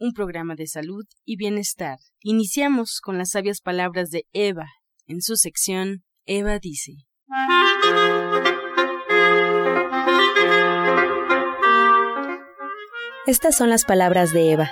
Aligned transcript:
un 0.00 0.12
programa 0.14 0.56
de 0.56 0.66
salud 0.66 1.04
y 1.24 1.36
bienestar. 1.36 1.98
Iniciamos 2.22 3.00
con 3.02 3.18
las 3.18 3.30
sabias 3.30 3.60
palabras 3.60 4.10
de 4.10 4.24
Eva. 4.32 4.66
En 5.06 5.20
su 5.20 5.36
sección, 5.36 6.04
Eva 6.24 6.58
dice. 6.58 6.92
Estas 13.26 13.56
son 13.56 13.68
las 13.68 13.84
palabras 13.84 14.32
de 14.32 14.52
Eva. 14.52 14.70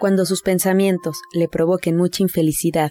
Cuando 0.00 0.26
sus 0.26 0.42
pensamientos 0.42 1.18
le 1.32 1.48
provoquen 1.48 1.96
mucha 1.96 2.24
infelicidad, 2.24 2.90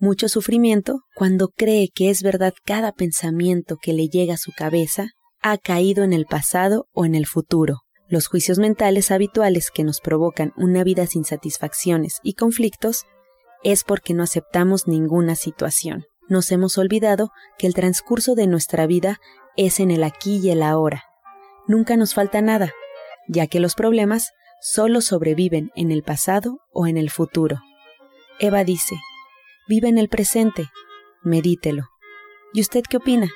mucho 0.00 0.28
sufrimiento, 0.28 1.02
cuando 1.14 1.48
cree 1.48 1.88
que 1.94 2.10
es 2.10 2.22
verdad 2.22 2.52
cada 2.64 2.92
pensamiento 2.92 3.76
que 3.80 3.92
le 3.92 4.08
llega 4.08 4.34
a 4.34 4.38
su 4.38 4.50
cabeza, 4.52 5.10
ha 5.40 5.56
caído 5.56 6.02
en 6.02 6.12
el 6.12 6.26
pasado 6.26 6.88
o 6.92 7.04
en 7.04 7.14
el 7.14 7.26
futuro. 7.26 7.82
Los 8.10 8.26
juicios 8.26 8.58
mentales 8.58 9.12
habituales 9.12 9.70
que 9.70 9.84
nos 9.84 10.00
provocan 10.00 10.52
una 10.56 10.82
vida 10.82 11.06
sin 11.06 11.24
satisfacciones 11.24 12.18
y 12.24 12.34
conflictos 12.34 13.06
es 13.62 13.84
porque 13.84 14.14
no 14.14 14.24
aceptamos 14.24 14.88
ninguna 14.88 15.36
situación. 15.36 16.06
Nos 16.28 16.50
hemos 16.50 16.76
olvidado 16.76 17.30
que 17.56 17.68
el 17.68 17.74
transcurso 17.74 18.34
de 18.34 18.48
nuestra 18.48 18.88
vida 18.88 19.20
es 19.56 19.78
en 19.78 19.92
el 19.92 20.02
aquí 20.02 20.40
y 20.42 20.50
el 20.50 20.64
ahora. 20.64 21.04
Nunca 21.68 21.96
nos 21.96 22.14
falta 22.14 22.42
nada, 22.42 22.72
ya 23.28 23.46
que 23.46 23.60
los 23.60 23.76
problemas 23.76 24.32
solo 24.60 25.02
sobreviven 25.02 25.70
en 25.76 25.92
el 25.92 26.02
pasado 26.02 26.58
o 26.72 26.88
en 26.88 26.96
el 26.96 27.10
futuro. 27.10 27.60
Eva 28.40 28.64
dice, 28.64 28.96
vive 29.68 29.88
en 29.88 29.98
el 29.98 30.08
presente, 30.08 30.68
medítelo. 31.22 31.90
¿Y 32.52 32.60
usted 32.60 32.82
qué 32.90 32.96
opina? 32.96 33.30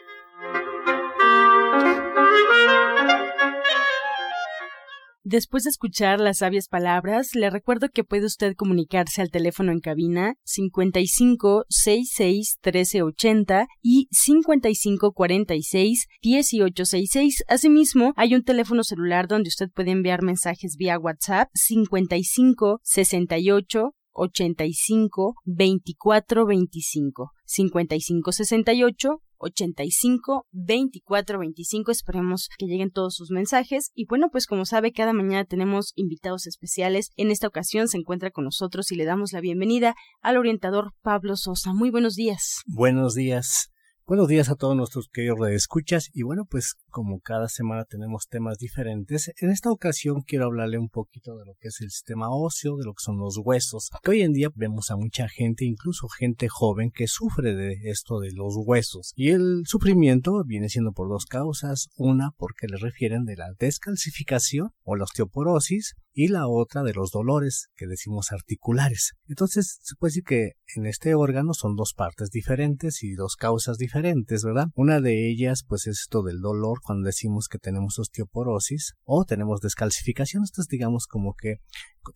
Después 5.27 5.65
de 5.65 5.71
escuchar 5.71 6.21
las 6.21 6.39
sabias 6.39 6.69
palabras, 6.69 7.35
le 7.35 7.49
recuerdo 7.49 7.89
que 7.89 8.05
puede 8.05 8.27
usted 8.27 8.55
comunicarse 8.55 9.23
al 9.23 9.31
teléfono 9.31 9.73
en 9.73 9.81
cabina 9.81 10.35
55 10.45 11.65
66 11.67 12.59
1380 12.63 13.67
y 13.81 14.07
55 14.11 15.13
46 15.13 16.07
1866. 16.23 17.45
Asimismo, 17.49 18.13
hay 18.17 18.35
un 18.35 18.45
teléfono 18.45 18.85
celular 18.85 19.27
donde 19.27 19.49
usted 19.49 19.71
puede 19.75 19.93
enviar 19.93 20.23
mensajes 20.23 20.77
vía 20.77 20.99
WhatsApp 20.99 21.49
55 21.55 22.81
68 22.83 23.95
85 24.13 25.35
24 25.47 26.47
25 26.47 27.31
55 27.47 28.33
68 28.33 29.21
85 29.45 30.47
24 30.53 31.39
25. 31.39 31.91
Esperemos 31.91 32.49
que 32.59 32.67
lleguen 32.67 32.91
todos 32.91 33.15
sus 33.15 33.31
mensajes. 33.31 33.91
Y 33.95 34.07
bueno, 34.07 34.29
pues 34.31 34.47
como 34.47 34.65
sabe, 34.65 34.93
cada 34.93 35.13
mañana 35.13 35.45
tenemos 35.45 35.93
invitados 35.95 36.47
especiales. 36.47 37.11
En 37.17 37.31
esta 37.31 37.49
ocasión 37.49 37.89
se 37.89 37.99
encuentra 37.99 38.31
con 38.31 38.45
nosotros 38.45 38.91
y 38.93 38.97
le 38.97 39.05
damos 39.05 39.33
la 39.33 39.41
bienvenida 39.41 39.95
al 40.21 40.37
orientador 40.37 40.93
Pablo 41.03 41.37
Sosa. 41.37 41.73
Muy 41.73 41.91
buenos 41.91 42.15
días. 42.15 42.63
Buenos 42.67 43.15
días. 43.15 43.74
Buenos 44.07 44.29
días 44.29 44.51
a 44.51 44.55
todos 44.55 44.77
nuestros 44.77 45.09
queridos 45.09 45.39
redescuchas 45.41 46.11
y 46.13 46.25
bueno 46.25 46.45
pues 46.45 46.75
como 46.91 47.21
cada 47.21 47.49
semana 47.49 47.87
tenemos 47.87 48.29
temas 48.29 48.59
diferentes, 48.59 49.33
en 49.41 49.49
esta 49.49 49.71
ocasión 49.71 50.21
quiero 50.21 50.45
hablarle 50.45 50.77
un 50.77 50.91
poquito 50.91 51.39
de 51.39 51.47
lo 51.47 51.55
que 51.59 51.69
es 51.69 51.81
el 51.81 51.91
sistema 51.91 52.29
óseo, 52.29 52.77
de 52.77 52.85
lo 52.85 52.93
que 52.93 53.03
son 53.03 53.17
los 53.17 53.39
huesos, 53.43 53.89
que 54.03 54.11
hoy 54.11 54.21
en 54.21 54.35
día 54.35 54.51
vemos 54.55 54.91
a 54.91 54.97
mucha 54.97 55.27
gente, 55.27 55.65
incluso 55.65 56.07
gente 56.09 56.51
joven 56.51 56.91
que 56.91 57.07
sufre 57.07 57.55
de 57.55 57.79
esto 57.85 58.21
de 58.21 58.33
los 58.33 58.53
huesos 58.59 59.15
y 59.17 59.31
el 59.31 59.63
sufrimiento 59.65 60.45
viene 60.45 60.69
siendo 60.69 60.93
por 60.93 61.09
dos 61.09 61.25
causas, 61.25 61.89
una 61.97 62.33
porque 62.37 62.67
le 62.67 62.77
refieren 62.77 63.25
de 63.25 63.37
la 63.37 63.55
descalcificación 63.59 64.73
o 64.83 64.97
la 64.97 65.05
osteoporosis 65.05 65.95
y 66.15 66.29
la 66.29 66.47
otra 66.49 66.83
de 66.83 66.95
los 66.95 67.11
dolores 67.11 67.69
que 67.77 67.87
decimos 67.87 68.33
articulares. 68.33 69.13
Entonces 69.27 69.81
se 69.83 69.97
puede 69.97 70.11
decir 70.11 70.25
que 70.25 70.53
en 70.77 70.87
este 70.87 71.15
órgano 71.15 71.53
son 71.53 71.75
dos 71.77 71.93
partes 71.93 72.31
diferentes 72.31 73.03
y 73.03 73.15
dos 73.15 73.37
causas 73.37 73.77
diferentes, 73.77 74.45
¿verdad? 74.45 74.69
Una 74.75 75.01
de 75.01 75.29
ellas 75.29 75.65
pues 75.67 75.87
es 75.87 76.01
esto 76.05 76.23
del 76.23 76.41
dolor 76.41 76.79
cuando 76.83 77.07
decimos 77.07 77.49
que 77.49 77.59
tenemos 77.59 77.99
osteoporosis 77.99 78.95
o 79.05 79.25
tenemos 79.25 79.61
descalcificación, 79.61 80.45
esto 80.45 80.63
es 80.63 80.69
digamos 80.69 81.07
como 81.07 81.35
que 81.35 81.57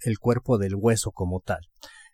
el 0.02 0.18
cuerpo 0.18 0.58
del 0.58 0.74
hueso 0.76 1.10
como 1.10 1.40
tal. 1.40 1.60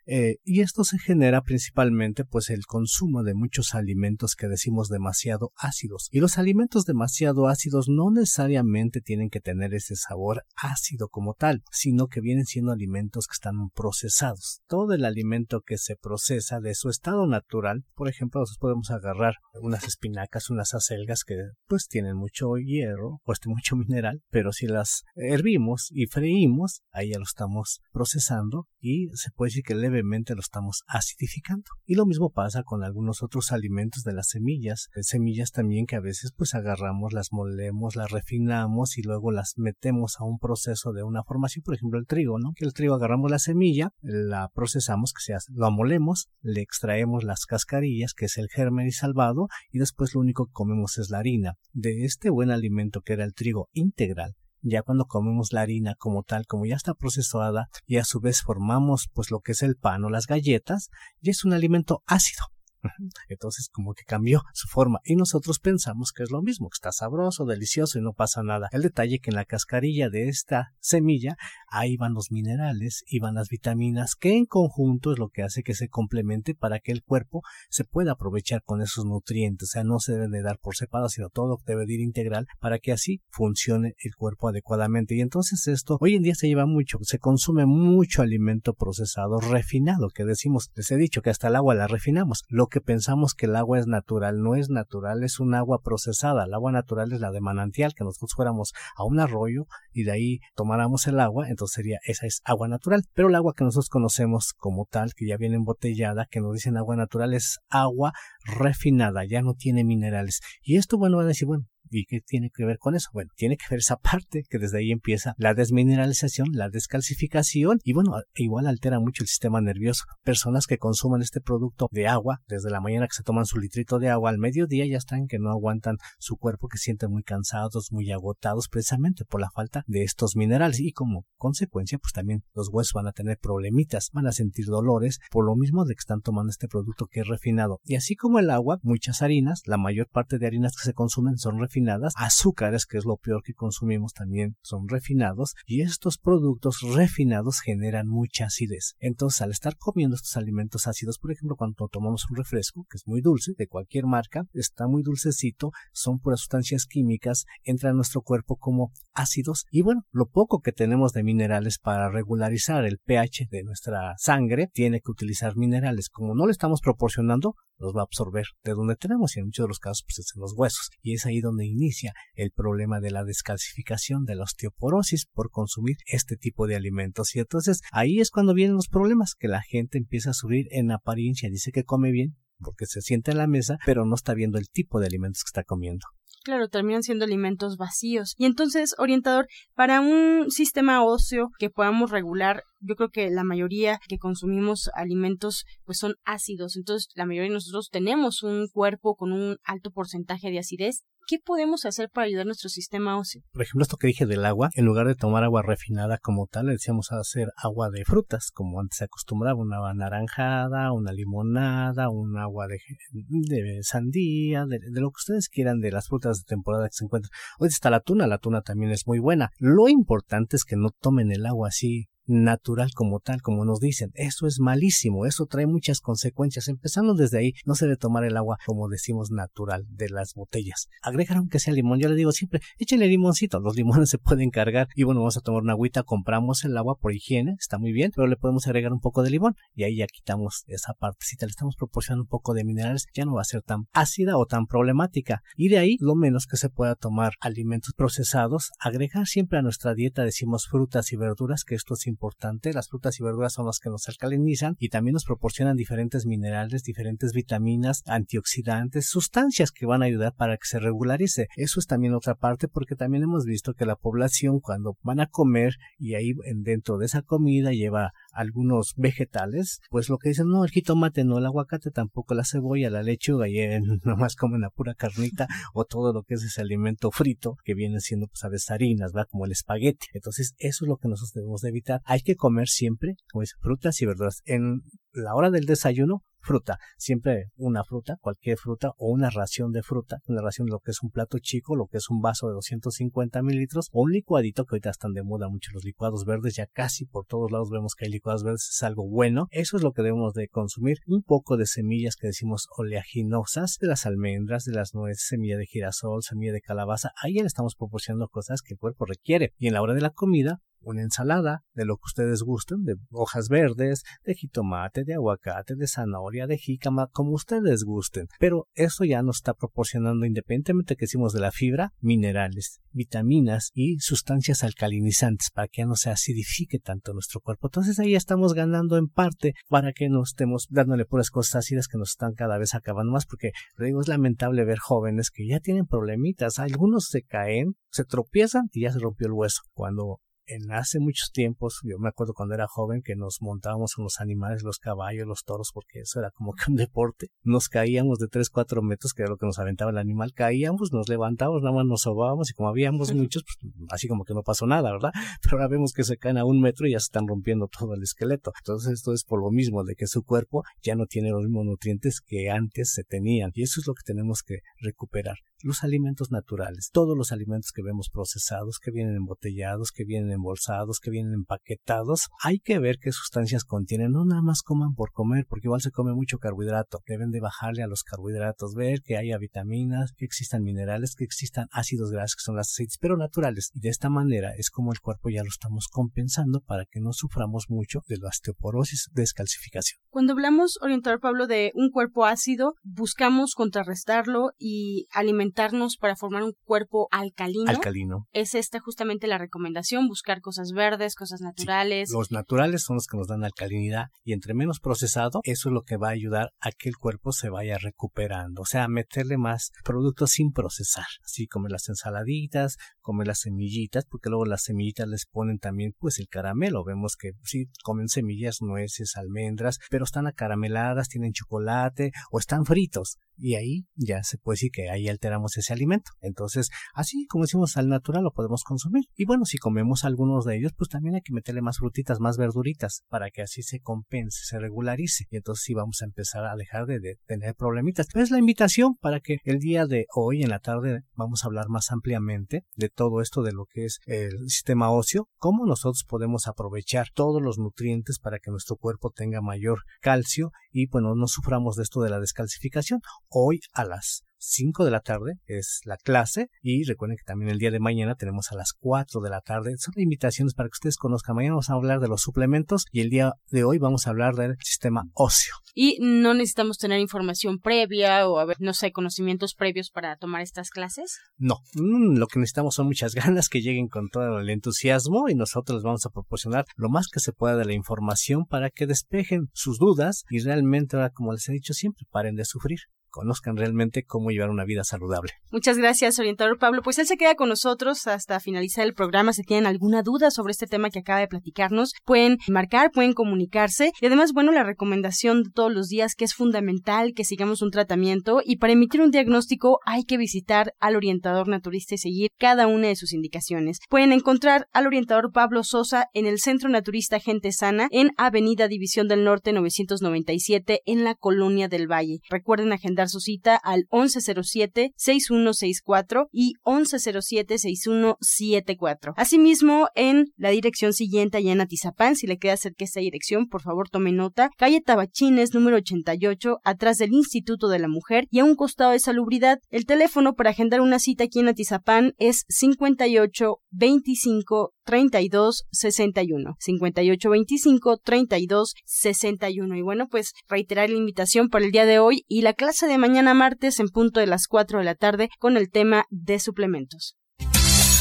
Eh, 0.06 0.36
y 0.44 0.60
esto 0.60 0.84
se 0.84 0.98
genera 0.98 1.42
principalmente 1.42 2.24
pues 2.24 2.50
el 2.50 2.66
consumo 2.66 3.22
de 3.22 3.34
muchos 3.34 3.74
alimentos 3.74 4.34
que 4.34 4.48
decimos 4.48 4.88
demasiado 4.88 5.52
ácidos. 5.56 6.08
Y 6.10 6.20
los 6.20 6.38
alimentos 6.38 6.84
demasiado 6.84 7.48
ácidos 7.48 7.88
no 7.88 8.10
necesariamente 8.10 9.00
tienen 9.00 9.30
que 9.30 9.40
tener 9.40 9.74
ese 9.74 9.96
sabor 9.96 10.44
ácido 10.56 11.08
como 11.08 11.34
tal, 11.34 11.62
sino 11.70 12.08
que 12.08 12.20
vienen 12.20 12.46
siendo 12.46 12.72
alimentos 12.72 13.26
que 13.26 13.34
están 13.34 13.70
procesados. 13.74 14.60
Todo 14.66 14.94
el 14.94 15.04
alimento 15.04 15.62
que 15.62 15.78
se 15.78 15.96
procesa 15.96 16.60
de 16.60 16.74
su 16.74 16.88
estado 16.88 17.26
natural, 17.26 17.84
por 17.94 18.08
ejemplo, 18.08 18.40
nosotros 18.40 18.58
podemos 18.58 18.90
agarrar 18.90 19.34
unas 19.60 19.84
espinacas, 19.84 20.50
unas 20.50 20.74
acelgas 20.74 21.24
que 21.24 21.36
pues 21.66 21.88
tienen 21.88 22.16
mucho 22.16 22.56
hierro, 22.56 23.20
pues 23.24 23.38
mucho 23.46 23.76
mineral, 23.76 24.22
pero 24.30 24.52
si 24.52 24.66
las 24.66 25.04
hervimos 25.14 25.88
y 25.90 26.06
freímos, 26.06 26.82
ahí 26.92 27.10
ya 27.10 27.18
lo 27.18 27.24
estamos 27.24 27.80
procesando 27.92 28.68
y 28.80 29.08
se 29.14 29.30
puede 29.30 29.48
decir 29.48 29.62
que 29.64 29.74
levemente 29.94 30.34
lo 30.34 30.40
estamos 30.40 30.82
acidificando. 30.86 31.64
Y 31.86 31.94
lo 31.94 32.06
mismo 32.06 32.30
pasa 32.30 32.62
con 32.64 32.82
algunos 32.82 33.22
otros 33.22 33.52
alimentos 33.52 34.02
de 34.02 34.12
las 34.12 34.28
semillas, 34.28 34.88
semillas 35.00 35.52
también 35.52 35.86
que 35.86 35.96
a 35.96 36.00
veces 36.00 36.32
pues 36.36 36.54
agarramos, 36.54 37.12
las 37.12 37.28
molemos, 37.32 37.96
las 37.96 38.10
refinamos 38.10 38.98
y 38.98 39.02
luego 39.02 39.30
las 39.30 39.54
metemos 39.56 40.16
a 40.18 40.24
un 40.24 40.38
proceso 40.38 40.92
de 40.92 41.04
una 41.04 41.22
formación, 41.22 41.62
por 41.62 41.74
ejemplo 41.74 41.98
el 41.98 42.06
trigo, 42.06 42.38
¿no? 42.38 42.52
Que 42.56 42.64
el 42.64 42.72
trigo 42.72 42.94
agarramos 42.94 43.30
la 43.30 43.38
semilla, 43.38 43.90
la 44.00 44.48
procesamos, 44.52 45.12
que 45.12 45.22
sea, 45.22 45.38
lo 45.52 45.66
amolemos, 45.66 46.28
le 46.40 46.60
extraemos 46.60 47.24
las 47.24 47.46
cascarillas, 47.46 48.14
que 48.14 48.26
es 48.26 48.36
el 48.36 48.48
germen 48.48 48.86
y 48.86 48.92
salvado, 48.92 49.46
y 49.70 49.78
después 49.78 50.14
lo 50.14 50.20
único 50.20 50.46
que 50.46 50.52
comemos 50.52 50.98
es 50.98 51.10
la 51.10 51.18
harina. 51.18 51.54
De 51.72 52.04
este 52.04 52.30
buen 52.30 52.50
alimento 52.50 53.00
que 53.00 53.12
era 53.12 53.24
el 53.24 53.34
trigo 53.34 53.68
integral, 53.72 54.34
ya 54.64 54.82
cuando 54.82 55.04
comemos 55.04 55.52
la 55.52 55.60
harina 55.60 55.94
como 55.96 56.22
tal, 56.22 56.46
como 56.46 56.64
ya 56.66 56.74
está 56.74 56.94
procesada 56.94 57.68
y 57.86 57.98
a 57.98 58.04
su 58.04 58.20
vez 58.20 58.42
formamos 58.42 59.08
pues 59.12 59.30
lo 59.30 59.40
que 59.40 59.52
es 59.52 59.62
el 59.62 59.76
pan 59.76 60.04
o 60.04 60.10
las 60.10 60.26
galletas, 60.26 60.88
ya 61.20 61.30
es 61.30 61.44
un 61.44 61.52
alimento 61.52 62.02
ácido. 62.06 62.46
Entonces 63.28 63.68
como 63.72 63.94
que 63.94 64.04
cambió 64.04 64.42
su 64.52 64.68
forma 64.68 65.00
y 65.04 65.16
nosotros 65.16 65.58
pensamos 65.58 66.12
que 66.12 66.22
es 66.22 66.30
lo 66.30 66.42
mismo, 66.42 66.68
que 66.68 66.76
está 66.76 66.92
sabroso, 66.92 67.44
delicioso 67.44 67.98
y 67.98 68.02
no 68.02 68.12
pasa 68.12 68.42
nada. 68.42 68.68
El 68.72 68.82
detalle 68.82 69.18
que 69.18 69.30
en 69.30 69.36
la 69.36 69.44
cascarilla 69.44 70.08
de 70.10 70.28
esta 70.28 70.72
semilla 70.78 71.36
ahí 71.68 71.96
van 71.96 72.14
los 72.14 72.30
minerales 72.30 73.02
y 73.06 73.18
van 73.18 73.34
las 73.34 73.48
vitaminas 73.48 74.14
que 74.14 74.36
en 74.36 74.46
conjunto 74.46 75.12
es 75.12 75.18
lo 75.18 75.28
que 75.28 75.42
hace 75.42 75.62
que 75.62 75.74
se 75.74 75.88
complemente 75.88 76.54
para 76.54 76.80
que 76.80 76.92
el 76.92 77.02
cuerpo 77.02 77.42
se 77.68 77.84
pueda 77.84 78.12
aprovechar 78.12 78.62
con 78.64 78.82
esos 78.82 79.04
nutrientes. 79.04 79.70
O 79.70 79.72
sea, 79.72 79.84
no 79.84 79.98
se 79.98 80.12
deben 80.12 80.30
de 80.30 80.42
dar 80.42 80.58
por 80.58 80.76
separado, 80.76 81.08
sino 81.08 81.28
todo 81.28 81.58
debe 81.66 81.86
de 81.86 81.94
ir 81.94 82.00
integral 82.00 82.46
para 82.60 82.78
que 82.78 82.92
así 82.92 83.22
funcione 83.30 83.94
el 83.98 84.14
cuerpo 84.16 84.48
adecuadamente. 84.48 85.14
Y 85.14 85.20
entonces 85.20 85.66
esto 85.68 85.98
hoy 86.00 86.14
en 86.14 86.22
día 86.22 86.34
se 86.34 86.48
lleva 86.48 86.66
mucho, 86.66 86.98
se 87.02 87.18
consume 87.18 87.66
mucho 87.66 88.22
alimento 88.22 88.74
procesado, 88.74 89.40
refinado, 89.40 90.08
que 90.08 90.24
decimos, 90.24 90.70
les 90.74 90.90
he 90.90 90.96
dicho 90.96 91.22
que 91.22 91.30
hasta 91.30 91.48
el 91.48 91.56
agua 91.56 91.74
la 91.74 91.86
refinamos. 91.86 92.44
Lo 92.48 92.66
que 92.74 92.80
pensamos 92.80 93.34
que 93.34 93.46
el 93.46 93.54
agua 93.54 93.78
es 93.78 93.86
natural, 93.86 94.42
no 94.42 94.56
es 94.56 94.68
natural, 94.68 95.22
es 95.22 95.38
un 95.38 95.54
agua 95.54 95.80
procesada. 95.80 96.46
El 96.46 96.54
agua 96.54 96.72
natural 96.72 97.12
es 97.12 97.20
la 97.20 97.30
de 97.30 97.40
manantial, 97.40 97.94
que 97.94 98.02
nosotros 98.02 98.32
fuéramos 98.34 98.72
a 98.96 99.04
un 99.04 99.20
arroyo 99.20 99.68
y 99.92 100.02
de 100.02 100.10
ahí 100.10 100.40
tomáramos 100.56 101.06
el 101.06 101.20
agua, 101.20 101.48
entonces 101.48 101.76
sería 101.76 102.00
esa 102.04 102.26
es 102.26 102.42
agua 102.44 102.66
natural. 102.66 103.04
Pero 103.14 103.28
el 103.28 103.36
agua 103.36 103.54
que 103.56 103.62
nosotros 103.62 103.88
conocemos 103.88 104.54
como 104.54 104.88
tal, 104.90 105.14
que 105.14 105.24
ya 105.24 105.36
viene 105.36 105.54
embotellada, 105.54 106.26
que 106.28 106.40
nos 106.40 106.52
dicen 106.52 106.76
agua 106.76 106.96
natural, 106.96 107.32
es 107.32 107.60
agua 107.68 108.12
refinada, 108.44 109.24
ya 109.24 109.40
no 109.40 109.54
tiene 109.54 109.84
minerales. 109.84 110.40
Y 110.60 110.76
esto, 110.76 110.98
bueno, 110.98 111.18
van 111.18 111.26
a 111.26 111.28
decir, 111.28 111.46
bueno, 111.46 111.66
¿Y 111.90 112.06
qué 112.06 112.20
tiene 112.20 112.50
que 112.50 112.64
ver 112.64 112.78
con 112.78 112.94
eso? 112.94 113.10
Bueno, 113.12 113.30
tiene 113.36 113.56
que 113.56 113.66
ver 113.70 113.78
esa 113.78 113.96
parte 113.96 114.42
que 114.48 114.58
desde 114.58 114.78
ahí 114.78 114.90
empieza 114.90 115.34
la 115.38 115.54
desmineralización, 115.54 116.48
la 116.52 116.68
descalcificación 116.68 117.80
y 117.84 117.92
bueno, 117.92 118.12
igual 118.34 118.66
altera 118.66 119.00
mucho 119.00 119.22
el 119.22 119.28
sistema 119.28 119.60
nervioso. 119.60 120.04
Personas 120.22 120.66
que 120.66 120.78
consuman 120.78 121.22
este 121.22 121.40
producto 121.40 121.88
de 121.90 122.08
agua, 122.08 122.40
desde 122.48 122.70
la 122.70 122.80
mañana 122.80 123.06
que 123.06 123.14
se 123.14 123.22
toman 123.22 123.46
su 123.46 123.58
litrito 123.58 123.98
de 123.98 124.08
agua 124.08 124.30
al 124.30 124.38
mediodía 124.38 124.86
ya 124.86 124.96
están 124.96 125.26
que 125.26 125.38
no 125.38 125.50
aguantan 125.50 125.96
su 126.18 126.36
cuerpo, 126.36 126.68
que 126.68 126.78
sienten 126.78 127.10
muy 127.10 127.22
cansados, 127.22 127.92
muy 127.92 128.10
agotados 128.10 128.68
precisamente 128.68 129.24
por 129.24 129.40
la 129.40 129.50
falta 129.50 129.84
de 129.86 130.02
estos 130.02 130.36
minerales 130.36 130.80
y 130.80 130.92
como 130.92 131.26
consecuencia 131.36 131.98
pues 131.98 132.12
también 132.12 132.44
los 132.54 132.68
huesos 132.70 132.92
van 132.94 133.06
a 133.06 133.12
tener 133.12 133.38
problemitas, 133.38 134.10
van 134.12 134.26
a 134.26 134.32
sentir 134.32 134.66
dolores 134.66 135.20
por 135.30 135.44
lo 135.44 135.56
mismo 135.56 135.84
de 135.84 135.94
que 135.94 136.00
están 136.00 136.20
tomando 136.20 136.50
este 136.50 136.68
producto 136.68 137.06
que 137.06 137.20
es 137.20 137.28
refinado. 137.28 137.80
Y 137.84 137.96
así 137.96 138.16
como 138.16 138.38
el 138.38 138.50
agua, 138.50 138.80
muchas 138.82 139.22
harinas, 139.22 139.62
la 139.66 139.76
mayor 139.76 140.08
parte 140.08 140.38
de 140.38 140.46
harinas 140.46 140.74
que 140.76 140.84
se 140.84 140.94
consumen 140.94 141.38
son 141.38 141.58
refinadas, 141.58 141.74
azúcares, 142.16 142.86
que 142.86 142.98
es 142.98 143.04
lo 143.04 143.16
peor 143.16 143.42
que 143.42 143.54
consumimos 143.54 144.12
también 144.12 144.56
son 144.62 144.88
refinados 144.88 145.54
y 145.66 145.82
estos 145.82 146.18
productos 146.18 146.80
refinados 146.94 147.60
generan 147.60 148.08
mucha 148.08 148.46
acidez. 148.46 148.94
Entonces, 148.98 149.42
al 149.42 149.50
estar 149.50 149.76
comiendo 149.76 150.16
estos 150.16 150.36
alimentos 150.36 150.86
ácidos, 150.86 151.18
por 151.18 151.32
ejemplo, 151.32 151.56
cuando 151.56 151.88
tomamos 151.88 152.26
un 152.30 152.36
refresco, 152.36 152.86
que 152.90 152.96
es 152.96 153.06
muy 153.06 153.20
dulce, 153.20 153.52
de 153.56 153.66
cualquier 153.66 154.06
marca, 154.06 154.44
está 154.52 154.86
muy 154.86 155.02
dulcecito, 155.02 155.72
son 155.92 156.18
puras 156.18 156.40
sustancias 156.40 156.86
químicas, 156.86 157.44
entran 157.62 157.92
a 157.92 157.96
nuestro 157.96 158.22
cuerpo 158.22 158.56
como 158.56 158.92
ácidos 159.12 159.64
y 159.70 159.82
bueno, 159.82 160.02
lo 160.10 160.26
poco 160.26 160.60
que 160.60 160.72
tenemos 160.72 161.12
de 161.12 161.22
minerales 161.22 161.78
para 161.78 162.10
regularizar 162.10 162.84
el 162.84 162.98
pH 162.98 163.48
de 163.50 163.62
nuestra 163.62 164.14
sangre, 164.18 164.68
tiene 164.72 165.00
que 165.00 165.10
utilizar 165.10 165.56
minerales. 165.56 166.08
Como 166.08 166.34
no 166.34 166.46
le 166.46 166.52
estamos 166.52 166.80
proporcionando, 166.80 167.54
los 167.78 167.94
va 167.94 168.00
a 168.00 168.04
absorber 168.04 168.46
de 168.62 168.72
donde 168.72 168.96
tenemos 168.96 169.36
y 169.36 169.40
en 169.40 169.46
muchos 169.46 169.64
de 169.64 169.68
los 169.68 169.78
casos 169.78 170.04
pues 170.06 170.18
es 170.20 170.32
en 170.34 170.40
los 170.40 170.54
huesos 170.56 170.90
y 171.02 171.14
es 171.14 171.26
ahí 171.26 171.40
donde 171.40 171.63
inicia 171.64 172.12
el 172.34 172.50
problema 172.50 173.00
de 173.00 173.10
la 173.10 173.24
descalcificación 173.24 174.24
de 174.24 174.36
la 174.36 174.44
osteoporosis 174.44 175.26
por 175.32 175.50
consumir 175.50 175.96
este 176.06 176.36
tipo 176.36 176.66
de 176.66 176.76
alimentos 176.76 177.34
y 177.34 177.40
entonces 177.40 177.80
ahí 177.92 178.20
es 178.20 178.30
cuando 178.30 178.54
vienen 178.54 178.76
los 178.76 178.88
problemas 178.88 179.34
que 179.38 179.48
la 179.48 179.62
gente 179.62 179.98
empieza 179.98 180.30
a 180.30 180.34
subir 180.34 180.66
en 180.70 180.90
apariencia 180.90 181.48
dice 181.50 181.72
que 181.72 181.84
come 181.84 182.10
bien 182.10 182.36
porque 182.58 182.86
se 182.86 183.00
siente 183.00 183.30
en 183.30 183.38
la 183.38 183.46
mesa 183.46 183.78
pero 183.84 184.04
no 184.04 184.14
está 184.14 184.34
viendo 184.34 184.58
el 184.58 184.68
tipo 184.68 185.00
de 185.00 185.06
alimentos 185.06 185.42
que 185.42 185.48
está 185.48 185.64
comiendo 185.64 186.06
Claro, 186.44 186.68
terminan 186.68 187.02
siendo 187.02 187.24
alimentos 187.24 187.78
vacíos. 187.78 188.34
Y 188.36 188.44
entonces, 188.44 188.94
orientador, 188.98 189.48
para 189.74 190.02
un 190.02 190.50
sistema 190.50 191.02
óseo 191.02 191.48
que 191.58 191.70
podamos 191.70 192.10
regular, 192.10 192.64
yo 192.80 192.96
creo 192.96 193.08
que 193.08 193.30
la 193.30 193.44
mayoría 193.44 193.98
que 194.08 194.18
consumimos 194.18 194.90
alimentos 194.92 195.64
pues 195.86 195.96
son 195.96 196.16
ácidos. 196.26 196.76
Entonces, 196.76 197.08
la 197.14 197.24
mayoría 197.24 197.48
de 197.48 197.54
nosotros 197.54 197.88
tenemos 197.90 198.42
un 198.42 198.68
cuerpo 198.68 199.16
con 199.16 199.32
un 199.32 199.56
alto 199.64 199.90
porcentaje 199.90 200.50
de 200.50 200.58
acidez 200.58 201.04
¿Qué 201.26 201.38
podemos 201.38 201.86
hacer 201.86 202.10
para 202.10 202.26
ayudar 202.26 202.44
nuestro 202.44 202.68
sistema 202.68 203.18
óseo? 203.18 203.42
Por 203.52 203.62
ejemplo, 203.62 203.82
esto 203.82 203.96
que 203.96 204.08
dije 204.08 204.26
del 204.26 204.44
agua, 204.44 204.68
en 204.74 204.84
lugar 204.84 205.06
de 205.06 205.14
tomar 205.14 205.42
agua 205.42 205.62
refinada 205.62 206.18
como 206.18 206.46
tal, 206.46 206.66
le 206.66 206.72
decíamos 206.72 207.12
hacer 207.12 207.48
agua 207.56 207.88
de 207.88 208.04
frutas, 208.04 208.50
como 208.52 208.78
antes 208.78 208.98
se 208.98 209.04
acostumbraba, 209.04 209.58
una 209.58 209.94
naranjada, 209.94 210.92
una 210.92 211.12
limonada, 211.12 212.10
un 212.10 212.36
agua 212.36 212.66
de, 212.68 212.78
de 213.10 213.82
sandía, 213.82 214.66
de, 214.66 214.78
de, 214.78 215.00
lo 215.00 215.10
que 215.10 215.20
ustedes 215.20 215.48
quieran, 215.48 215.80
de 215.80 215.92
las 215.92 216.08
frutas 216.08 216.38
de 216.38 216.44
temporada 216.44 216.88
que 216.88 216.94
se 216.94 217.04
encuentran. 217.04 217.30
Hoy 217.58 217.68
está 217.68 217.88
la 217.88 218.00
tuna, 218.00 218.26
la 218.26 218.38
tuna 218.38 218.60
también 218.60 218.90
es 218.90 219.06
muy 219.06 219.18
buena. 219.18 219.50
Lo 219.58 219.88
importante 219.88 220.56
es 220.56 220.64
que 220.64 220.76
no 220.76 220.90
tomen 220.90 221.32
el 221.32 221.46
agua 221.46 221.68
así 221.68 222.08
natural 222.26 222.92
como 222.94 223.20
tal, 223.20 223.42
como 223.42 223.64
nos 223.64 223.80
dicen. 223.80 224.10
Eso 224.14 224.46
es 224.46 224.60
malísimo, 224.60 225.26
eso 225.26 225.46
trae 225.46 225.66
muchas 225.66 226.00
consecuencias. 226.00 226.68
Empezando 226.68 227.14
desde 227.14 227.38
ahí, 227.38 227.52
no 227.64 227.74
se 227.74 227.86
debe 227.86 227.96
tomar 227.96 228.24
el 228.24 228.36
agua 228.36 228.58
como 228.66 228.88
decimos 228.88 229.30
natural 229.30 229.86
de 229.88 230.08
las 230.08 230.34
botellas. 230.34 230.88
Agregar 231.02 231.38
aunque 231.38 231.58
sea 231.58 231.74
limón, 231.74 231.98
yo 231.98 232.08
le 232.08 232.14
digo 232.14 232.32
siempre, 232.32 232.60
échenle 232.78 233.08
limoncito, 233.08 233.60
los 233.60 233.76
limones 233.76 234.10
se 234.10 234.18
pueden 234.18 234.50
cargar 234.50 234.88
y 234.94 235.02
bueno, 235.02 235.20
vamos 235.20 235.36
a 235.36 235.40
tomar 235.40 235.62
una 235.62 235.72
agüita, 235.72 236.02
compramos 236.02 236.64
el 236.64 236.76
agua 236.76 236.96
por 236.96 237.14
higiene, 237.14 237.56
está 237.58 237.78
muy 237.78 237.92
bien, 237.92 238.12
pero 238.14 238.26
le 238.26 238.36
podemos 238.36 238.66
agregar 238.66 238.92
un 238.92 239.00
poco 239.00 239.22
de 239.22 239.30
limón 239.30 239.56
y 239.74 239.84
ahí 239.84 239.96
ya 239.96 240.06
quitamos 240.06 240.64
esa 240.66 240.94
partecita, 240.94 241.46
le 241.46 241.50
estamos 241.50 241.76
proporcionando 241.76 242.22
un 242.22 242.28
poco 242.28 242.54
de 242.54 242.64
minerales, 242.64 243.06
ya 243.14 243.24
no 243.24 243.34
va 243.34 243.42
a 243.42 243.44
ser 243.44 243.62
tan 243.62 243.86
ácida 243.92 244.36
o 244.36 244.46
tan 244.46 244.66
problemática. 244.66 245.42
Y 245.56 245.68
de 245.68 245.78
ahí, 245.78 245.96
lo 246.00 246.14
menos 246.14 246.46
que 246.46 246.56
se 246.56 246.68
pueda 246.68 246.94
tomar 246.94 247.32
alimentos 247.40 247.92
procesados, 247.94 248.70
agregar 248.78 249.26
siempre 249.26 249.58
a 249.58 249.62
nuestra 249.62 249.94
dieta, 249.94 250.24
decimos 250.24 250.66
frutas 250.66 251.12
y 251.12 251.16
verduras, 251.16 251.64
que 251.64 251.74
esto 251.74 251.94
es 251.94 252.06
importante. 252.14 252.72
Las 252.72 252.88
frutas 252.88 253.18
y 253.18 253.24
verduras 253.24 253.52
son 253.52 253.66
las 253.66 253.78
que 253.78 253.90
nos 253.90 254.08
alcalinizan 254.08 254.76
y 254.78 254.88
también 254.88 255.14
nos 255.14 255.24
proporcionan 255.24 255.76
diferentes 255.76 256.26
minerales, 256.26 256.82
diferentes 256.82 257.32
vitaminas, 257.32 258.02
antioxidantes, 258.06 259.08
sustancias 259.08 259.70
que 259.72 259.86
van 259.86 260.02
a 260.02 260.06
ayudar 260.06 260.34
para 260.34 260.56
que 260.56 260.66
se 260.66 260.78
regularice. 260.78 261.48
Eso 261.56 261.80
es 261.80 261.86
también 261.86 262.14
otra 262.14 262.36
parte 262.36 262.68
porque 262.68 262.94
también 262.94 263.24
hemos 263.24 263.44
visto 263.44 263.74
que 263.74 263.86
la 263.86 263.96
población 263.96 264.60
cuando 264.60 264.96
van 265.02 265.20
a 265.20 265.26
comer 265.26 265.74
y 265.98 266.14
ahí 266.14 266.32
dentro 266.54 266.98
de 266.98 267.06
esa 267.06 267.22
comida 267.22 267.72
lleva 267.72 268.12
algunos 268.34 268.94
vegetales, 268.96 269.80
pues 269.90 270.08
lo 270.08 270.18
que 270.18 270.30
dicen, 270.30 270.48
no, 270.48 270.64
el 270.64 270.70
jitomate 270.70 271.24
no, 271.24 271.38
el 271.38 271.46
aguacate 271.46 271.90
tampoco, 271.90 272.34
la 272.34 272.44
cebolla, 272.44 272.90
la 272.90 273.02
lechuga, 273.02 273.48
y 273.48 273.58
eh, 273.58 273.80
nomás 274.04 274.36
comen 274.36 274.62
la 274.62 274.70
pura 274.70 274.94
carnita 274.94 275.46
o 275.72 275.84
todo 275.84 276.12
lo 276.12 276.22
que 276.22 276.34
es 276.34 276.42
ese 276.42 276.60
alimento 276.60 277.10
frito 277.10 277.56
que 277.64 277.74
viene 277.74 278.00
siendo 278.00 278.26
pues 278.26 278.44
a 278.44 278.48
veces 278.48 278.70
harinas, 278.70 279.12
va 279.14 279.24
como 279.24 279.46
el 279.46 279.52
espagueti. 279.52 280.06
Entonces 280.12 280.54
eso 280.58 280.84
es 280.84 280.88
lo 280.88 280.96
que 280.96 281.08
nosotros 281.08 281.32
debemos 281.32 281.60
de 281.60 281.68
evitar. 281.68 282.00
Hay 282.04 282.20
que 282.20 282.36
comer 282.36 282.68
siempre, 282.68 283.16
como 283.30 283.44
frutas 283.60 284.00
y 284.00 284.06
verduras. 284.06 284.42
En 284.44 284.82
la 285.14 285.34
hora 285.34 285.50
del 285.50 285.66
desayuno, 285.66 286.22
fruta, 286.44 286.78
siempre 286.98 287.46
una 287.56 287.84
fruta, 287.84 288.18
cualquier 288.20 288.58
fruta 288.58 288.90
o 288.98 289.10
una 289.10 289.30
ración 289.30 289.72
de 289.72 289.82
fruta, 289.82 290.18
una 290.26 290.42
ración 290.42 290.66
de 290.66 290.72
lo 290.72 290.80
que 290.80 290.90
es 290.90 291.02
un 291.02 291.10
plato 291.10 291.38
chico, 291.38 291.74
lo 291.74 291.86
que 291.86 291.96
es 291.96 292.10
un 292.10 292.20
vaso 292.20 292.48
de 292.48 292.54
250 292.54 293.42
mililitros 293.42 293.88
o 293.92 294.02
un 294.02 294.12
licuadito 294.12 294.64
que 294.64 294.74
ahorita 294.74 294.90
están 294.90 295.14
de 295.14 295.22
moda 295.22 295.48
mucho 295.48 295.70
los 295.72 295.84
licuados 295.84 296.24
verdes, 296.24 296.56
ya 296.56 296.66
casi 296.66 297.06
por 297.06 297.24
todos 297.24 297.50
lados 297.50 297.70
vemos 297.70 297.94
que 297.94 298.04
hay 298.04 298.12
licuados 298.12 298.44
verdes, 298.44 298.68
es 298.70 298.82
algo 298.82 299.08
bueno, 299.08 299.48
eso 299.50 299.76
es 299.76 299.82
lo 299.82 299.92
que 299.92 300.02
debemos 300.02 300.34
de 300.34 300.48
consumir, 300.48 300.98
un 301.06 301.22
poco 301.22 301.56
de 301.56 301.66
semillas 301.66 302.16
que 302.16 302.26
decimos 302.26 302.68
oleaginosas, 302.76 303.78
de 303.80 303.86
las 303.86 304.04
almendras, 304.04 304.64
de 304.64 304.74
las 304.74 304.94
nueces, 304.94 305.26
semilla 305.26 305.56
de 305.56 305.66
girasol, 305.66 306.22
semilla 306.22 306.52
de 306.52 306.60
calabaza, 306.60 307.12
ahí 307.22 307.36
ya 307.36 307.40
le 307.40 307.46
estamos 307.46 307.74
proporcionando 307.74 308.28
cosas 308.28 308.60
que 308.60 308.74
el 308.74 308.78
cuerpo 308.78 309.06
requiere. 309.06 309.52
Y 309.58 309.68
en 309.68 309.74
la 309.74 309.82
hora 309.82 309.94
de 309.94 310.00
la 310.00 310.10
comida 310.10 310.60
una 310.84 311.02
ensalada 311.02 311.64
de 311.74 311.84
lo 311.84 311.96
que 311.96 312.06
ustedes 312.06 312.42
gusten, 312.42 312.84
de 312.84 312.96
hojas 313.10 313.48
verdes, 313.48 314.02
de 314.24 314.34
jitomate, 314.34 315.04
de 315.04 315.14
aguacate, 315.14 315.74
de 315.74 315.86
zanahoria, 315.86 316.46
de 316.46 316.58
jícama, 316.58 317.08
como 317.08 317.32
ustedes 317.32 317.84
gusten. 317.84 318.28
Pero 318.38 318.68
eso 318.74 319.04
ya 319.04 319.22
nos 319.22 319.36
está 319.36 319.54
proporcionando, 319.54 320.26
independientemente 320.26 320.96
que 320.96 321.06
hicimos 321.06 321.32
de 321.32 321.40
la 321.40 321.52
fibra, 321.52 321.92
minerales, 322.00 322.80
vitaminas 322.90 323.70
y 323.74 323.98
sustancias 323.98 324.62
alcalinizantes 324.62 325.50
para 325.50 325.68
que 325.68 325.82
ya 325.82 325.86
no 325.86 325.96
se 325.96 326.10
acidifique 326.10 326.78
tanto 326.78 327.12
nuestro 327.12 327.40
cuerpo. 327.40 327.68
Entonces 327.68 327.98
ahí 327.98 328.14
estamos 328.14 328.54
ganando 328.54 328.96
en 328.96 329.08
parte 329.08 329.54
para 329.68 329.92
que 329.92 330.08
no 330.08 330.22
estemos 330.22 330.66
dándole 330.70 331.04
puras 331.04 331.30
cosas 331.30 331.56
ácidas 331.56 331.88
que 331.88 331.98
nos 331.98 332.10
están 332.10 332.34
cada 332.34 332.58
vez 332.58 332.74
acabando 332.74 333.12
más, 333.12 333.26
porque 333.26 333.52
digo, 333.78 334.00
es 334.00 334.08
lamentable 334.08 334.64
ver 334.64 334.78
jóvenes 334.78 335.30
que 335.30 335.46
ya 335.46 335.60
tienen 335.60 335.86
problemitas. 335.86 336.58
Algunos 336.58 337.06
se 337.08 337.22
caen, 337.22 337.76
se 337.90 338.04
tropiezan 338.04 338.68
y 338.72 338.82
ya 338.82 338.92
se 338.92 338.98
rompió 338.98 339.26
el 339.26 339.32
hueso. 339.32 339.62
Cuando 339.72 340.20
en 340.46 340.70
hace 340.72 341.00
muchos 341.00 341.30
tiempos, 341.32 341.80
yo 341.84 341.98
me 341.98 342.08
acuerdo 342.08 342.34
cuando 342.34 342.54
era 342.54 342.66
joven 342.66 343.02
que 343.02 343.16
nos 343.16 343.38
montábamos 343.40 343.94
en 343.98 344.04
los 344.04 344.20
animales, 344.20 344.62
los 344.62 344.78
caballos, 344.78 345.26
los 345.26 345.44
toros, 345.44 345.70
porque 345.72 346.00
eso 346.00 346.20
era 346.20 346.30
como 346.30 346.54
que 346.54 346.70
un 346.70 346.76
deporte. 346.76 347.28
Nos 347.42 347.68
caíamos 347.68 348.18
de 348.18 348.28
3, 348.28 348.50
4 348.50 348.82
metros, 348.82 349.12
que 349.12 349.22
era 349.22 349.30
lo 349.30 349.36
que 349.36 349.46
nos 349.46 349.58
aventaba 349.58 349.90
el 349.90 349.98
animal, 349.98 350.32
caíamos, 350.34 350.92
nos 350.92 351.08
levantábamos, 351.08 351.62
nada 351.62 351.74
más 351.74 351.86
nos 351.86 352.02
sobábamos 352.02 352.50
y 352.50 352.54
como 352.54 352.68
habíamos 352.68 353.14
muchos, 353.14 353.44
pues 353.44 353.72
así 353.90 354.08
como 354.08 354.24
que 354.24 354.34
no 354.34 354.42
pasó 354.42 354.66
nada, 354.66 354.92
¿verdad? 354.92 355.12
Pero 355.42 355.56
ahora 355.56 355.68
vemos 355.68 355.92
que 355.92 356.04
se 356.04 356.16
caen 356.16 356.38
a 356.38 356.44
un 356.44 356.60
metro 356.60 356.86
y 356.86 356.92
ya 356.92 357.00
se 357.00 357.04
están 357.04 357.26
rompiendo 357.26 357.68
todo 357.68 357.94
el 357.94 358.02
esqueleto. 358.02 358.52
Entonces 358.60 358.92
esto 358.92 359.12
es 359.12 359.24
por 359.24 359.40
lo 359.40 359.50
mismo, 359.50 359.84
de 359.84 359.94
que 359.94 360.06
su 360.06 360.22
cuerpo 360.22 360.62
ya 360.82 360.94
no 360.94 361.06
tiene 361.06 361.30
los 361.30 361.42
mismos 361.44 361.64
nutrientes 361.66 362.20
que 362.20 362.50
antes 362.50 362.92
se 362.92 363.04
tenían. 363.04 363.50
Y 363.54 363.62
eso 363.62 363.80
es 363.80 363.86
lo 363.86 363.94
que 363.94 364.02
tenemos 364.04 364.42
que 364.42 364.60
recuperar 364.80 365.36
los 365.64 365.82
alimentos 365.82 366.30
naturales, 366.30 366.90
todos 366.92 367.16
los 367.16 367.32
alimentos 367.32 367.72
que 367.72 367.82
vemos 367.82 368.10
procesados, 368.10 368.78
que 368.78 368.90
vienen 368.90 369.16
embotellados, 369.16 369.92
que 369.92 370.04
vienen 370.04 370.30
embolsados, 370.34 371.00
que 371.00 371.10
vienen 371.10 371.34
empaquetados, 371.34 372.28
hay 372.42 372.58
que 372.58 372.78
ver 372.78 372.98
qué 373.00 373.12
sustancias 373.12 373.64
contienen, 373.64 374.12
no 374.12 374.24
nada 374.24 374.42
más 374.42 374.62
coman 374.62 374.94
por 374.94 375.12
comer, 375.12 375.46
porque 375.48 375.66
igual 375.68 375.80
se 375.80 375.90
come 375.90 376.12
mucho 376.12 376.38
carbohidrato, 376.38 377.00
deben 377.06 377.30
de 377.30 377.40
bajarle 377.40 377.82
a 377.82 377.86
los 377.86 378.02
carbohidratos, 378.02 378.74
ver 378.74 379.00
que 379.02 379.16
haya 379.16 379.38
vitaminas, 379.38 380.12
que 380.16 380.24
existan 380.24 380.62
minerales, 380.62 381.14
que 381.16 381.24
existan 381.24 381.68
ácidos 381.70 382.10
grasos, 382.10 382.36
que 382.36 382.44
son 382.44 382.56
las 382.56 382.70
aceites, 382.70 382.98
pero 383.00 383.16
naturales, 383.16 383.70
y 383.74 383.80
de 383.80 383.90
esta 383.90 384.08
manera 384.08 384.52
es 384.56 384.70
como 384.70 384.92
el 384.92 385.00
cuerpo 385.00 385.30
ya 385.30 385.42
lo 385.42 385.48
estamos 385.48 385.88
compensando 385.90 386.60
para 386.60 386.84
que 386.84 387.00
no 387.00 387.12
suframos 387.12 387.66
mucho 387.68 388.00
de 388.08 388.16
la 388.18 388.28
osteoporosis, 388.28 389.10
descalcificación. 389.12 390.00
Cuando 390.08 390.32
hablamos, 390.32 390.78
orientador 390.80 391.20
Pablo, 391.20 391.46
de 391.46 391.72
un 391.74 391.90
cuerpo 391.90 392.24
ácido, 392.24 392.74
buscamos 392.82 393.54
contrarrestarlo 393.54 394.50
y 394.58 395.06
alimentar 395.12 395.64
para 396.00 396.16
formar 396.16 396.42
un 396.42 396.52
cuerpo 396.64 397.08
alcalino. 397.10 397.70
Alcalino. 397.70 398.26
Es 398.32 398.54
esta 398.54 398.80
justamente 398.80 399.26
la 399.26 399.38
recomendación, 399.38 400.08
buscar 400.08 400.23
cosas 400.40 400.72
verdes, 400.72 401.14
cosas 401.14 401.40
naturales. 401.40 402.10
los 402.10 402.30
naturales 402.30 402.82
son 402.82 402.96
los 402.96 403.06
que 403.06 403.16
nos 403.16 403.28
dan 403.28 403.44
alcalinidad 403.44 404.08
y 404.24 404.32
entre 404.32 404.54
menos 404.54 404.80
procesado, 404.80 405.40
eso 405.44 405.68
es 405.68 405.72
lo 405.72 405.82
que 405.82 405.96
va 405.96 406.08
a 406.08 406.12
ayudar 406.12 406.50
a 406.60 406.72
que 406.72 406.88
el 406.88 406.96
cuerpo 406.96 407.32
se 407.32 407.50
vaya 407.50 407.78
recuperando. 407.78 408.62
O 408.62 408.66
sea, 408.66 408.88
meterle 408.88 409.36
más 409.36 409.70
productos 409.84 410.30
sin 410.30 410.52
procesar, 410.52 411.06
así 411.24 411.46
como 411.46 411.68
las 411.68 411.88
ensaladitas, 411.88 412.76
comer 413.00 413.26
las 413.26 413.40
semillitas, 413.40 414.04
porque 414.06 414.30
luego 414.30 414.46
las 414.46 414.62
semillitas 414.62 415.06
les 415.06 415.26
ponen 415.26 415.58
también 415.58 415.94
pues 415.98 416.18
el 416.18 416.28
caramelo. 416.28 416.84
Vemos 416.84 417.16
que 417.16 417.32
sí 417.44 417.66
comen 417.82 418.08
semillas, 418.08 418.58
nueces, 418.60 419.16
almendras, 419.16 419.78
pero 419.90 420.04
están 420.04 420.26
acarameladas, 420.26 421.08
tienen 421.08 421.32
chocolate 421.32 422.12
o 422.30 422.38
están 422.38 422.64
fritos. 422.64 423.18
Y 423.36 423.54
ahí 423.56 423.86
ya 423.94 424.22
se 424.22 424.38
puede 424.38 424.54
decir 424.54 424.70
que 424.72 424.90
ahí 424.90 425.08
alteramos 425.08 425.56
ese 425.56 425.72
alimento. 425.72 426.12
Entonces, 426.20 426.70
así 426.94 427.26
como 427.26 427.44
decimos 427.44 427.76
al 427.76 427.88
natural 427.88 428.24
lo 428.24 428.32
podemos 428.32 428.62
consumir. 428.62 429.04
Y 429.16 429.24
bueno, 429.24 429.44
si 429.44 429.58
comemos 429.58 430.04
algunos 430.04 430.44
de 430.44 430.56
ellos, 430.56 430.72
pues 430.76 430.88
también 430.88 431.16
hay 431.16 431.22
que 431.22 431.32
meterle 431.32 431.62
más 431.62 431.78
frutitas, 431.78 432.20
más 432.20 432.36
verduritas, 432.36 433.02
para 433.08 433.30
que 433.30 433.42
así 433.42 433.62
se 433.62 433.80
compense, 433.80 434.44
se 434.44 434.58
regularice. 434.58 435.24
Y 435.30 435.36
entonces 435.36 435.64
sí 435.64 435.74
vamos 435.74 436.02
a 436.02 436.04
empezar 436.04 436.44
a 436.44 436.56
dejar 436.56 436.86
de, 436.86 437.00
de 437.00 437.16
tener 437.26 437.54
problemitas. 437.54 438.06
Es 438.14 438.30
la 438.30 438.38
invitación 438.38 438.96
para 438.96 439.20
que 439.20 439.38
el 439.44 439.58
día 439.58 439.86
de 439.86 440.06
hoy 440.14 440.42
en 440.42 440.50
la 440.50 440.60
tarde 440.60 441.02
vamos 441.14 441.44
a 441.44 441.46
hablar 441.46 441.68
más 441.68 441.90
ampliamente 441.90 442.64
de 442.76 442.88
todo 442.88 443.20
esto 443.20 443.42
de 443.42 443.52
lo 443.52 443.66
que 443.66 443.84
es 443.84 444.00
el 444.06 444.48
sistema 444.48 444.90
óseo, 444.90 445.28
cómo 445.36 445.66
nosotros 445.66 446.04
podemos 446.06 446.46
aprovechar 446.46 447.08
todos 447.14 447.42
los 447.42 447.58
nutrientes 447.58 448.18
para 448.18 448.38
que 448.38 448.50
nuestro 448.50 448.76
cuerpo 448.76 449.10
tenga 449.10 449.40
mayor 449.40 449.80
calcio 450.00 450.52
y 450.70 450.88
bueno, 450.88 451.14
no 451.14 451.28
suframos 451.28 451.76
de 451.76 451.84
esto 451.84 452.00
de 452.00 452.10
la 452.10 452.20
descalcificación. 452.20 453.00
Hoy 453.36 453.58
a 453.72 453.84
las 453.84 454.22
5 454.38 454.84
de 454.84 454.92
la 454.92 455.00
tarde 455.00 455.40
es 455.46 455.80
la 455.84 455.96
clase 455.96 456.50
y 456.62 456.84
recuerden 456.84 457.16
que 457.16 457.24
también 457.24 457.50
el 457.50 457.58
día 457.58 457.72
de 457.72 457.80
mañana 457.80 458.14
tenemos 458.14 458.52
a 458.52 458.54
las 458.54 458.74
4 458.78 459.20
de 459.20 459.28
la 459.28 459.40
tarde. 459.40 459.74
Son 459.76 459.92
invitaciones 459.96 460.54
para 460.54 460.68
que 460.68 460.74
ustedes 460.74 460.96
conozcan. 460.96 461.34
Mañana 461.34 461.54
vamos 461.54 461.68
a 461.68 461.72
hablar 461.72 461.98
de 461.98 462.06
los 462.06 462.20
suplementos 462.20 462.84
y 462.92 463.00
el 463.00 463.10
día 463.10 463.32
de 463.50 463.64
hoy 463.64 463.78
vamos 463.78 464.06
a 464.06 464.10
hablar 464.10 464.36
del 464.36 464.54
sistema 464.62 465.06
óseo. 465.14 465.56
Y 465.74 465.98
no 466.00 466.32
necesitamos 466.32 466.78
tener 466.78 467.00
información 467.00 467.58
previa 467.58 468.28
o, 468.28 468.38
a 468.38 468.44
ver, 468.44 468.58
no 468.60 468.72
sé, 468.72 468.92
conocimientos 468.92 469.54
previos 469.56 469.90
para 469.90 470.16
tomar 470.16 470.40
estas 470.40 470.70
clases. 470.70 471.18
No, 471.36 471.56
mm, 471.74 472.16
lo 472.16 472.28
que 472.28 472.38
necesitamos 472.38 472.76
son 472.76 472.86
muchas 472.86 473.14
ganas 473.16 473.48
que 473.48 473.62
lleguen 473.62 473.88
con 473.88 474.10
todo 474.10 474.38
el 474.38 474.48
entusiasmo 474.48 475.28
y 475.28 475.34
nosotros 475.34 475.78
les 475.78 475.82
vamos 475.82 476.06
a 476.06 476.10
proporcionar 476.10 476.66
lo 476.76 476.88
más 476.88 477.08
que 477.08 477.18
se 477.18 477.32
pueda 477.32 477.56
de 477.56 477.64
la 477.64 477.72
información 477.72 478.46
para 478.46 478.70
que 478.70 478.86
despejen 478.86 479.48
sus 479.54 479.80
dudas 479.80 480.22
y 480.30 480.38
realmente, 480.38 480.94
ahora 480.94 481.10
como 481.10 481.32
les 481.32 481.48
he 481.48 481.52
dicho 481.52 481.74
siempre, 481.74 482.06
paren 482.12 482.36
de 482.36 482.44
sufrir 482.44 482.78
conozcan 483.14 483.56
realmente 483.56 484.02
cómo 484.04 484.30
llevar 484.30 484.50
una 484.50 484.64
vida 484.64 484.82
saludable. 484.82 485.30
Muchas 485.52 485.78
gracias, 485.78 486.18
orientador 486.18 486.58
Pablo. 486.58 486.82
Pues 486.82 486.98
él 486.98 487.06
se 487.06 487.16
queda 487.16 487.36
con 487.36 487.48
nosotros 487.48 488.08
hasta 488.08 488.40
finalizar 488.40 488.84
el 488.84 488.92
programa. 488.92 489.32
Si 489.32 489.44
tienen 489.44 489.66
alguna 489.66 490.02
duda 490.02 490.32
sobre 490.32 490.50
este 490.50 490.66
tema 490.66 490.90
que 490.90 490.98
acaba 490.98 491.20
de 491.20 491.28
platicarnos, 491.28 491.92
pueden 492.04 492.38
marcar, 492.48 492.90
pueden 492.92 493.12
comunicarse. 493.12 493.92
Y 494.00 494.06
además, 494.06 494.32
bueno, 494.32 494.50
la 494.50 494.64
recomendación 494.64 495.44
de 495.44 495.50
todos 495.54 495.72
los 495.72 495.86
días 495.86 496.16
que 496.16 496.24
es 496.24 496.34
fundamental 496.34 497.12
que 497.14 497.24
sigamos 497.24 497.62
un 497.62 497.70
tratamiento 497.70 498.40
y 498.44 498.56
para 498.56 498.72
emitir 498.72 499.00
un 499.00 499.12
diagnóstico 499.12 499.78
hay 499.86 500.02
que 500.02 500.16
visitar 500.16 500.72
al 500.80 500.96
orientador 500.96 501.46
naturista 501.46 501.94
y 501.94 501.98
seguir 501.98 502.30
cada 502.36 502.66
una 502.66 502.88
de 502.88 502.96
sus 502.96 503.12
indicaciones. 503.12 503.78
Pueden 503.88 504.12
encontrar 504.12 504.66
al 504.72 504.88
orientador 504.88 505.30
Pablo 505.32 505.62
Sosa 505.62 506.08
en 506.14 506.26
el 506.26 506.40
Centro 506.40 506.68
Naturista 506.68 507.20
Gente 507.20 507.52
Sana 507.52 507.86
en 507.92 508.10
Avenida 508.16 508.66
División 508.66 509.06
del 509.06 509.22
Norte 509.22 509.52
997 509.52 510.80
en 510.84 511.04
la 511.04 511.14
Colonia 511.14 511.68
del 511.68 511.86
Valle. 511.86 512.18
Recuerden 512.28 512.72
agendar 512.72 513.03
su 513.08 513.20
cita 513.20 513.56
al 513.56 513.84
1107-6164 513.90 516.28
y 516.32 516.54
1107-6174. 516.64 519.14
Asimismo, 519.16 519.88
en 519.94 520.32
la 520.36 520.50
dirección 520.50 520.92
siguiente 520.92 521.38
allá 521.38 521.52
en 521.52 521.60
Atizapán, 521.60 522.16
si 522.16 522.26
le 522.26 522.38
queda 522.38 522.56
cerca 522.56 522.84
esta 522.84 522.98
dirección, 523.00 523.46
por 523.48 523.62
favor 523.62 523.88
tome 523.88 524.10
nota, 524.12 524.50
calle 524.56 524.80
Tabachines 524.80 525.54
número 525.54 525.76
88, 525.78 526.58
atrás 526.64 526.98
del 526.98 527.12
Instituto 527.12 527.68
de 527.68 527.78
la 527.78 527.86
Mujer 527.88 528.26
y 528.30 528.40
a 528.40 528.44
un 528.44 528.56
costado 528.56 528.90
de 528.92 528.98
salubridad. 528.98 529.58
El 529.70 529.86
teléfono 529.86 530.34
para 530.34 530.50
agendar 530.50 530.80
una 530.80 530.98
cita 530.98 531.24
aquí 531.24 531.40
en 531.40 531.48
Atizapán 531.48 532.14
es 532.18 532.44
58 532.48 533.56
25 533.70 534.74
32 534.84 535.64
61 535.70 536.56
58 536.58 537.30
25 537.30 537.96
32 537.98 538.74
61 538.84 539.76
y 539.76 539.82
bueno 539.82 540.08
pues 540.08 540.32
reiterar 540.48 540.90
la 540.90 540.98
invitación 540.98 541.48
para 541.48 541.64
el 541.64 541.72
día 541.72 541.86
de 541.86 541.98
hoy 541.98 542.24
y 542.28 542.42
la 542.42 542.52
clase 542.52 542.86
de 542.86 542.93
mañana 542.98 543.34
martes 543.34 543.80
en 543.80 543.88
punto 543.88 544.20
de 544.20 544.26
las 544.26 544.46
4 544.46 544.78
de 544.78 544.84
la 544.84 544.94
tarde 544.94 545.28
con 545.38 545.56
el 545.56 545.70
tema 545.70 546.04
de 546.10 546.38
suplementos. 546.38 547.16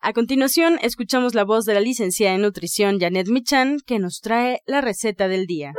A 0.00 0.12
continuación, 0.12 0.78
escuchamos 0.80 1.34
la 1.34 1.44
voz 1.44 1.64
de 1.64 1.74
la 1.74 1.80
licenciada 1.80 2.36
en 2.36 2.42
nutrición 2.42 3.00
Janet 3.00 3.26
Michan, 3.28 3.78
que 3.84 3.98
nos 3.98 4.20
trae 4.20 4.60
la 4.64 4.80
receta 4.80 5.26
del 5.26 5.46
día. 5.46 5.72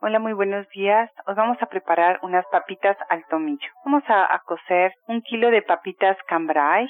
Hola, 0.00 0.20
muy 0.20 0.34
buenos 0.34 0.68
días. 0.68 1.10
Os 1.26 1.34
vamos 1.34 1.56
a 1.60 1.66
preparar 1.66 2.20
unas 2.22 2.46
papitas 2.52 2.96
al 3.08 3.26
tomillo. 3.28 3.68
Vamos 3.84 4.04
a, 4.06 4.40
cocer 4.46 4.94
un 5.08 5.20
kilo 5.22 5.50
de 5.50 5.62
papitas 5.62 6.16
cambrai, 6.28 6.86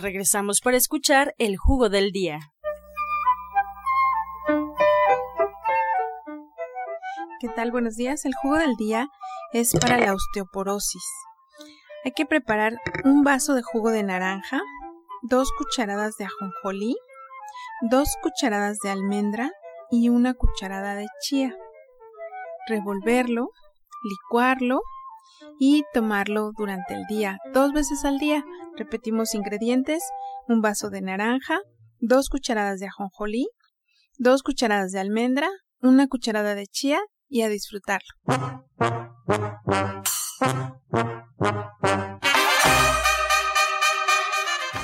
Regresamos 0.00 0.60
para 0.60 0.76
escuchar 0.76 1.34
el 1.38 1.56
jugo 1.56 1.88
del 1.88 2.12
día. 2.12 2.38
¿Qué 7.40 7.48
tal? 7.48 7.72
Buenos 7.72 7.96
días. 7.96 8.24
El 8.24 8.32
jugo 8.34 8.58
del 8.58 8.76
día 8.76 9.08
es 9.52 9.76
para 9.80 9.98
la 9.98 10.14
osteoporosis. 10.14 11.02
Hay 12.04 12.12
que 12.12 12.26
preparar 12.26 12.74
un 13.04 13.24
vaso 13.24 13.54
de 13.54 13.62
jugo 13.62 13.90
de 13.90 14.04
naranja, 14.04 14.60
dos 15.22 15.50
cucharadas 15.58 16.16
de 16.16 16.26
ajonjolí, 16.26 16.96
dos 17.90 18.08
cucharadas 18.22 18.78
de 18.78 18.90
almendra 18.90 19.50
y 19.90 20.10
una 20.10 20.34
cucharada 20.34 20.94
de 20.94 21.08
chía. 21.22 21.56
Revolverlo, 22.68 23.50
licuarlo 24.04 24.80
y 25.58 25.84
tomarlo 25.92 26.50
durante 26.56 26.94
el 26.94 27.04
día, 27.06 27.38
dos 27.52 27.72
veces 27.72 28.04
al 28.04 28.18
día. 28.18 28.44
Repetimos 28.76 29.34
ingredientes, 29.34 30.02
un 30.48 30.60
vaso 30.60 30.90
de 30.90 31.02
naranja, 31.02 31.60
dos 31.98 32.28
cucharadas 32.28 32.80
de 32.80 32.86
ajonjolí, 32.86 33.48
dos 34.18 34.42
cucharadas 34.42 34.92
de 34.92 35.00
almendra, 35.00 35.48
una 35.80 36.06
cucharada 36.08 36.54
de 36.54 36.66
chía 36.66 37.00
y 37.28 37.42
a 37.42 37.48
disfrutarlo. 37.48 38.14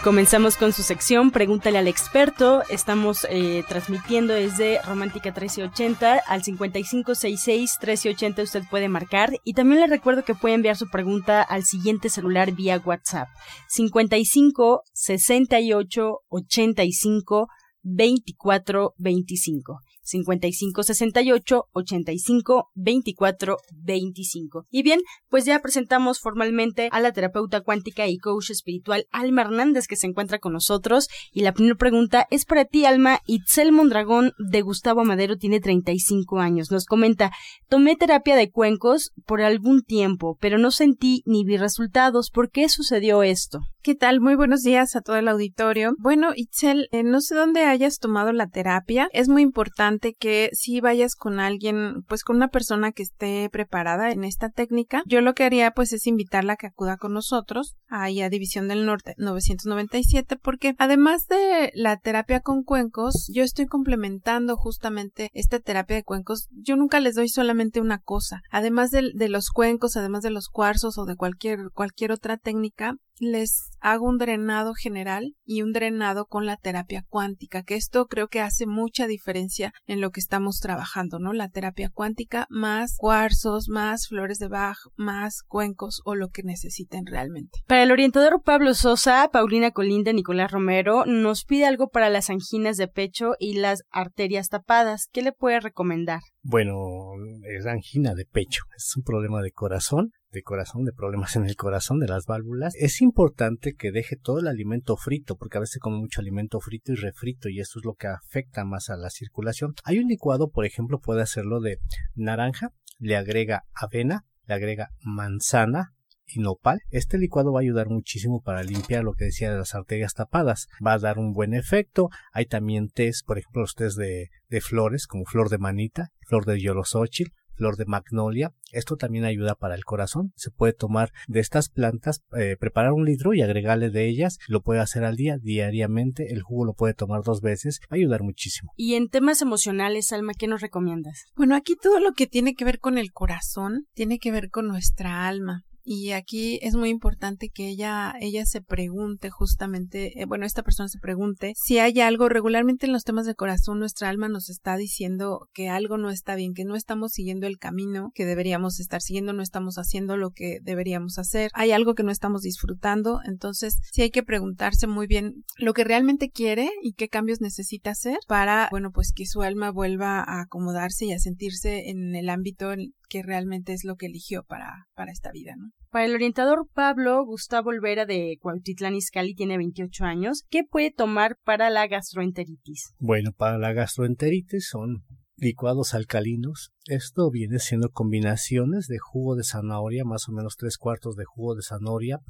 Comenzamos 0.03 0.57
con 0.57 0.73
su 0.73 0.83
sección 0.83 1.31
Pregúntale 1.31 1.79
al 1.79 1.89
experto. 1.89 2.63
Estamos 2.71 3.27
eh, 3.29 3.65
transmitiendo 3.69 4.33
desde 4.33 4.81
Romántica 4.83 5.31
1380 5.31 6.23
al 6.27 6.43
5566 6.43 7.79
1380 7.81 8.43
usted 8.43 8.63
puede 8.71 8.89
marcar 8.89 9.33
y 9.45 9.53
también 9.53 9.81
le 9.81 9.87
recuerdo 9.87 10.25
que 10.25 10.35
puede 10.35 10.55
enviar 10.55 10.77
su 10.77 10.89
pregunta 10.89 11.43
al 11.43 11.65
siguiente 11.65 12.09
celular 12.09 12.53
vía 12.53 12.81
WhatsApp 12.85 13.29
55 13.69 14.83
68 14.93 16.21
85 16.29 17.49
24 17.83 18.95
25. 18.97 19.81
55 20.05 20.83
68 20.83 21.65
85 21.73 22.71
24 22.75 23.57
25. 23.73 24.67
Y 24.71 24.83
bien, 24.83 25.01
pues 25.29 25.45
ya 25.45 25.61
presentamos 25.61 26.21
formalmente 26.21 26.89
a 26.93 27.01
la 27.01 27.13
terapeuta 27.13 27.63
cuántica 27.63 28.07
y 28.07 28.19
coach 28.19 28.51
espiritual 28.51 29.07
Alma 29.11 29.43
Hernández 29.43 29.87
que 29.87 29.97
se 29.97 30.07
encuentra 30.07 30.39
con 30.39 30.53
nosotros. 30.53 31.09
Y 31.33 31.43
la 31.43 31.53
primera 31.53 31.77
pregunta 31.77 32.27
es 32.31 32.45
para 32.45 32.65
ti, 32.65 32.85
Alma. 32.85 33.19
Itzel 33.27 33.73
Mondragón 33.73 34.33
de 34.39 34.63
Gustavo 34.63 35.05
Madero 35.05 35.37
tiene 35.37 35.61
35 35.61 36.39
años. 36.39 36.71
Nos 36.71 36.87
comenta, 36.87 37.33
tomé 37.69 37.97
terapia 37.97 38.37
de 38.37 38.51
cuencos 38.51 39.13
por 39.27 39.43
algún 39.43 39.83
tiempo, 39.83 40.37
pero 40.41 40.59
no 40.59 40.71
sentí 40.71 41.23
ni 41.27 41.45
vi 41.45 41.57
resultados. 41.57 42.31
¿Por 42.31 42.51
qué 42.51 42.69
sucedió 42.69 43.23
esto? 43.23 43.61
¿Qué 43.85 43.95
tal? 43.95 44.23
Muy 44.23 44.35
buenos 44.35 44.63
días 44.63 44.97
a 44.97 45.03
todo 45.03 45.17
el 45.17 45.29
auditorio. 45.29 45.95
Bueno, 45.99 46.31
Itzel, 46.35 46.89
eh, 46.91 47.03
no 47.03 47.21
sé 47.21 47.35
dónde 47.35 47.67
hayas 47.67 47.99
tomado 47.99 48.33
la 48.33 48.47
terapia. 48.47 49.09
Es 49.13 49.29
muy 49.29 49.43
importante 49.43 50.15
que 50.19 50.49
si 50.55 50.81
vayas 50.81 51.15
con 51.15 51.39
alguien, 51.39 52.03
pues 52.09 52.25
con 52.25 52.37
una 52.37 52.49
persona 52.49 52.93
que 52.93 53.03
esté 53.03 53.51
preparada 53.51 54.11
en 54.11 54.25
esta 54.25 54.49
técnica. 54.49 55.03
Yo 55.05 55.21
lo 55.21 55.35
que 55.35 55.45
haría 55.45 55.73
pues 55.73 55.93
es 55.93 56.07
invitarla 56.07 56.55
a 56.55 56.57
que 56.57 56.69
acuda 56.69 56.97
con 56.97 57.13
nosotros 57.13 57.75
ahí 57.87 58.23
a 58.23 58.31
División 58.31 58.69
del 58.69 58.87
Norte 58.87 59.17
997 59.19 60.37
porque 60.37 60.75
además 60.79 61.27
de 61.27 61.71
la 61.75 61.99
terapia 61.99 62.41
con 62.41 62.63
cuencos, 62.63 63.31
yo 63.35 63.43
estoy 63.43 63.67
complementando 63.67 64.57
justamente 64.57 65.29
esta 65.35 65.61
terapia 65.61 65.97
de 65.97 66.05
cuencos. 66.05 66.49
Yo 66.53 66.77
nunca 66.77 67.01
les 67.01 67.17
doy 67.17 67.29
solamente 67.29 67.83
una 67.83 67.99
cosa. 67.99 68.41
Además 68.51 68.91
de, 68.93 69.11
de 69.15 69.29
los 69.29 69.51
cuencos, 69.51 69.99
además 69.99 70.23
de 70.23 70.31
los 70.31 70.49
cuarzos 70.49 70.97
o 70.97 71.05
de 71.05 71.17
cualquier, 71.17 71.69
cualquier 71.75 72.13
otra 72.13 72.39
técnica, 72.39 72.97
les 73.19 73.71
hago 73.81 74.09
un 74.09 74.19
drenado 74.19 74.75
general 74.75 75.35
y 75.45 75.63
un 75.63 75.73
drenado 75.73 76.27
con 76.27 76.47
la 76.47 76.57
terapia 76.57 77.05
cuántica, 77.09 77.63
que 77.63 77.77
esto 77.77 78.07
creo 78.07 78.29
que 78.29 78.41
hace 78.41 78.67
mucha 78.67 79.07
diferencia 79.07 79.73
en 79.87 80.01
lo 80.01 80.11
que 80.11 80.21
estamos 80.21 80.59
trabajando, 80.61 81.19
¿no? 81.19 81.33
La 81.33 81.49
terapia 81.49 81.91
cuántica 81.93 82.47
más 82.49 82.97
cuarzos, 82.97 83.69
más 83.69 84.09
flores 84.09 84.39
de 84.39 84.49
Bach, 84.49 84.79
más 84.97 85.43
cuencos 85.47 86.01
o 86.05 86.15
lo 86.15 86.29
que 86.29 86.43
necesiten 86.43 87.07
realmente. 87.07 87.59
Para 87.67 87.83
el 87.83 87.93
orientador 87.93 88.43
Pablo 88.43 88.75
Sosa, 88.75 89.29
Paulina 89.33 89.71
Colinda, 89.71 90.13
Nicolás 90.13 90.51
Romero 90.51 91.05
nos 91.07 91.45
pide 91.45 91.67
algo 91.67 91.89
para 91.89 92.09
las 92.09 92.31
anginas 92.31 92.77
de 92.77 92.89
pecho 92.89 93.33
y 93.39 93.59
las 93.59 93.83
arterias 93.91 94.49
tapadas. 94.49 95.09
¿Qué 95.13 95.23
le 95.23 95.33
puede 95.33 95.61
recomendar? 95.61 96.21
Bueno, 96.43 97.13
es 97.57 97.67
angina 97.67 98.15
de 98.15 98.27
pecho, 98.27 98.65
es 98.77 98.97
un 98.97 99.03
problema 99.03 99.43
de 99.43 99.51
corazón 99.51 100.11
de 100.35 100.43
corazón, 100.43 100.85
de 100.85 100.93
problemas 100.93 101.37
en 101.37 101.47
el 101.47 101.57
corazón, 101.57 102.01
de 102.01 102.09
las 102.09 102.27
válvulas, 102.27 102.75
es 102.77 103.01
importante 103.01 103.75
que 103.75 103.93
deje 103.93 104.17
todo 104.17 104.41
el 104.41 104.49
alimento 104.49 104.97
frito, 104.97 105.37
porque 105.37 105.57
a 105.57 105.61
veces 105.61 105.81
come 105.81 105.97
mucho 105.97 106.21
alimento 106.21 106.61
frito 106.61 106.93
y 106.93 106.97
refrito 106.97 107.49
y 107.49 107.61
eso 107.61 107.79
es 107.79 107.85
lo 107.85 107.95
que 107.95 108.09
afecta 108.09 108.65
más 108.65 108.91
a 108.91 108.97
la 108.97 109.09
circulación. 109.09 109.75
Hay 109.85 109.99
un 109.99 110.09
licuado, 110.09 110.51
por 110.51 110.67
ejemplo, 110.67 111.01
puede 111.01 111.23
hacerlo 111.23 111.61
de 111.61 111.79
naranja, 112.15 112.73
le 112.99 113.17
agrega 113.17 113.65
avena, 113.75 114.27
le 114.47 114.55
agrega 114.55 114.91
manzana, 115.01 115.95
y 116.27 116.41
nopal. 116.41 116.81
Este 116.91 117.19
licuado 117.19 117.53
va 117.53 117.61
a 117.61 117.63
ayudar 117.63 117.89
muchísimo 117.89 118.41
para 118.41 118.63
limpiar 118.63 119.05
lo 119.05 119.13
que 119.13 119.27
decía 119.27 119.51
de 119.51 119.59
las 119.59 119.75
arterias 119.75 120.15
tapadas. 120.15 120.69
Va 120.85 120.95
a 120.95 120.99
dar 120.99 121.19
un 121.19 121.33
buen 121.33 121.55
efecto. 121.55 122.09
Hay 122.33 122.47
también 122.47 122.89
test, 122.89 123.27
por 123.27 123.39
ejemplo, 123.39 123.63
los 123.63 123.75
test 123.75 123.99
de, 123.99 124.31
de 124.49 124.61
flores, 124.61 125.07
como 125.07 125.25
flor 125.25 125.51
de 125.51 125.59
manita, 125.59 126.13
flor 126.27 126.45
de 126.47 126.61
yolosóchil, 126.61 127.33
flor 127.55 127.77
de 127.77 127.87
magnolia. 127.87 128.53
Esto 128.73 128.97
también 128.97 129.25
ayuda 129.25 129.55
para 129.55 129.75
el 129.75 129.85
corazón. 129.85 130.33
Se 130.37 130.51
puede 130.51 130.73
tomar 130.73 131.13
de 131.29 131.41
estas 131.41 131.69
plantas, 131.69 132.23
eh, 132.37 132.57
preparar 132.59 132.93
un 132.93 133.05
litro 133.05 133.35
y 133.35 133.43
agregarle 133.43 133.91
de 133.91 134.09
ellas. 134.09 134.39
Lo 134.49 134.63
puede 134.63 134.81
hacer 134.81 135.05
al 135.05 135.17
día, 135.17 135.39
diariamente. 135.39 136.33
El 136.33 136.43
jugo 136.43 136.65
lo 136.65 136.75
puede 136.75 136.95
tomar 136.95 137.23
dos 137.23 137.41
veces. 137.41 137.81
Va 137.85 137.89
a 137.93 137.97
ayudar 137.97 138.23
muchísimo. 138.23 138.73
Y 138.77 138.95
en 138.95 139.09
temas 139.09 139.43
emocionales, 139.43 140.13
Alma, 140.13 140.33
¿qué 140.37 140.47
nos 140.47 140.61
recomiendas? 140.61 141.25
Bueno, 141.37 141.55
aquí 141.55 141.77
todo 141.77 142.01
lo 142.01 142.13
que 142.13 142.27
tiene 142.27 142.55
que 142.55 142.65
ver 142.65 142.79
con 142.79 142.99
el 142.99 143.13
corazón 143.13 143.87
tiene 143.95 144.19
que 144.19 144.33
ver 144.33 144.51
con 144.51 144.67
nuestra 144.67 145.27
alma. 145.27 145.65
Y 145.85 146.13
aquí 146.13 146.59
es 146.63 146.75
muy 146.75 146.89
importante 146.89 147.51
que 147.51 147.69
ella, 147.69 148.15
ella 148.21 148.47
se 148.47 148.63
pregunte 148.63 149.31
justamente, 149.31 150.21
eh, 150.21 150.25
bueno, 150.25 150.47
esta 150.47 150.63
persona 150.63 150.89
se 150.89 150.99
pregunte 150.99 151.53
si 151.57 151.79
hay 151.79 152.01
algo. 152.01 152.29
Regularmente 152.29 152.87
en 152.87 152.93
los 152.93 153.05
temas 153.05 153.27
de 153.27 153.35
corazón, 153.35 153.79
nuestra 153.79 154.09
alma 154.09 154.29
nos 154.29 154.49
está 154.49 154.77
diciendo 154.77 155.49
que 155.53 155.69
algo 155.69 155.99
no 155.99 156.11
está 156.11 156.37
bien, 156.37 156.55
que 156.55 156.65
no 156.65 156.75
estamos 156.75 157.13
siguiendo 157.13 157.47
el 157.47 157.59
camino 157.59 158.11
que 158.15 158.25
deberíamos 158.25 158.81
estar 158.81 159.03
siguiendo, 159.03 159.33
no 159.33 159.43
estamos 159.43 159.77
haciendo 159.77 160.17
lo 160.17 160.31
que 160.31 160.59
deberíamos 160.63 161.19
hacer, 161.19 161.51
hay 161.55 161.73
algo 161.73 161.95
que 161.95 162.03
no 162.03 162.11
estamos 162.11 162.43
disfrutando, 162.43 163.21
entonces 163.27 163.79
sí 163.93 164.03
hay 164.03 164.11
que 164.11 164.23
preguntarse 164.23 164.87
muy 164.87 165.07
bien 165.07 165.45
lo 165.57 165.75
que 165.75 165.85
realmente 165.85 166.31
quiere 166.31 166.71
y 166.83 166.95
qué 166.95 167.09
cambios 167.09 167.41
necesita 167.41 167.91
hacer 167.91 168.19
para, 168.27 168.69
bueno, 168.71 168.91
pues 168.91 169.13
que 169.15 169.27
su 169.27 169.43
alma 169.43 169.71
vuelva 169.71 170.21
a 170.21 170.43
acomodarse 170.43 171.07
y 171.07 171.13
a 171.13 171.19
sentirse 171.19 171.91
en 171.91 172.15
el 172.15 172.29
ámbito 172.29 172.73
que 173.09 173.23
realmente 173.23 173.73
es 173.73 173.85
lo 173.85 173.97
que 173.97 174.07
eligió 174.07 174.45
para, 174.45 174.87
para 174.95 175.13
esta 175.13 175.31
vida, 175.33 175.55
¿no? 175.57 175.71
Para 175.91 176.07
el 176.07 176.15
orientador 176.15 176.69
Pablo 176.73 177.25
Gustavo 177.25 177.71
Olvera 177.71 178.05
de 178.05 178.37
Cuautitlán 178.41 178.97
Izcalli 178.97 179.35
tiene 179.35 179.59
28 179.59 180.05
años. 180.05 180.45
¿Qué 180.51 180.63
puede 180.65 180.91
tomar 180.91 181.37
para 181.45 181.71
la 181.71 181.87
gastroenteritis? 181.87 182.95
Bueno, 182.99 183.31
para 183.33 183.59
la 183.59 183.73
gastroenteritis 183.73 184.69
son 184.69 185.05
licuados 185.37 185.95
alcalinos. 185.95 186.71
Esto 186.87 187.31
viene 187.31 187.59
siendo 187.59 187.91
combinaciones 187.91 188.87
de 188.87 188.99
jugo 188.99 189.37
de 189.37 189.45
zanahoria, 189.45 190.05
más 190.05 190.29
o 190.29 190.33
menos 190.33 190.57
tres 190.57 190.77
cuartos 190.77 191.17
de 191.17 191.25
jugo 191.25 191.55
de 191.55 191.63
zanahoria. 191.63 192.21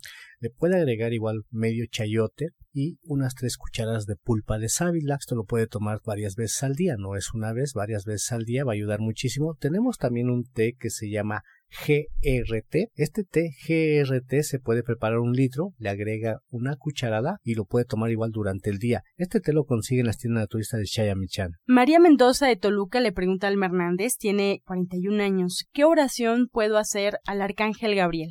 Le 0.40 0.50
puede 0.50 0.76
agregar 0.76 1.12
igual 1.12 1.42
medio 1.50 1.84
chayote 1.90 2.50
y 2.72 2.98
unas 3.02 3.34
tres 3.34 3.56
cucharadas 3.56 4.06
de 4.06 4.16
pulpa 4.16 4.58
de 4.58 4.68
sábila. 4.68 5.16
Esto 5.18 5.34
lo 5.34 5.44
puede 5.44 5.66
tomar 5.66 6.00
varias 6.04 6.34
veces 6.36 6.62
al 6.62 6.74
día, 6.74 6.96
no 6.98 7.16
es 7.16 7.34
una 7.34 7.52
vez, 7.52 7.72
varias 7.74 8.04
veces 8.04 8.32
al 8.32 8.44
día, 8.44 8.64
va 8.64 8.72
a 8.72 8.74
ayudar 8.74 9.00
muchísimo. 9.00 9.54
Tenemos 9.58 9.98
también 9.98 10.30
un 10.30 10.44
té 10.44 10.74
que 10.78 10.90
se 10.90 11.10
llama 11.10 11.42
GRT. 11.86 12.90
Este 12.94 13.24
té 13.24 13.50
GRT 13.66 14.42
se 14.42 14.58
puede 14.58 14.82
preparar 14.82 15.18
un 15.18 15.32
litro, 15.32 15.72
le 15.78 15.90
agrega 15.90 16.38
una 16.48 16.76
cucharada 16.76 17.38
y 17.42 17.54
lo 17.54 17.64
puede 17.64 17.84
tomar 17.84 18.10
igual 18.10 18.30
durante 18.30 18.70
el 18.70 18.78
día. 18.78 19.02
Este 19.16 19.40
té 19.40 19.52
lo 19.52 19.64
consigue 19.64 20.00
en 20.00 20.06
las 20.06 20.18
tiendas 20.18 20.42
naturistas 20.42 20.80
de 20.80 20.86
Chayamichan. 20.86 21.52
María 21.66 21.98
Mendoza 21.98 22.46
de 22.46 22.56
Toluca 22.56 23.00
le 23.00 23.12
pregunta 23.12 23.48
al 23.48 23.62
Hernández, 23.62 24.16
tiene 24.18 24.60
41 24.64 25.22
años, 25.22 25.64
¿qué 25.72 25.84
oración 25.84 26.48
puedo 26.50 26.78
hacer 26.78 27.18
al 27.26 27.42
Arcángel 27.42 27.94
Gabriel? 27.94 28.30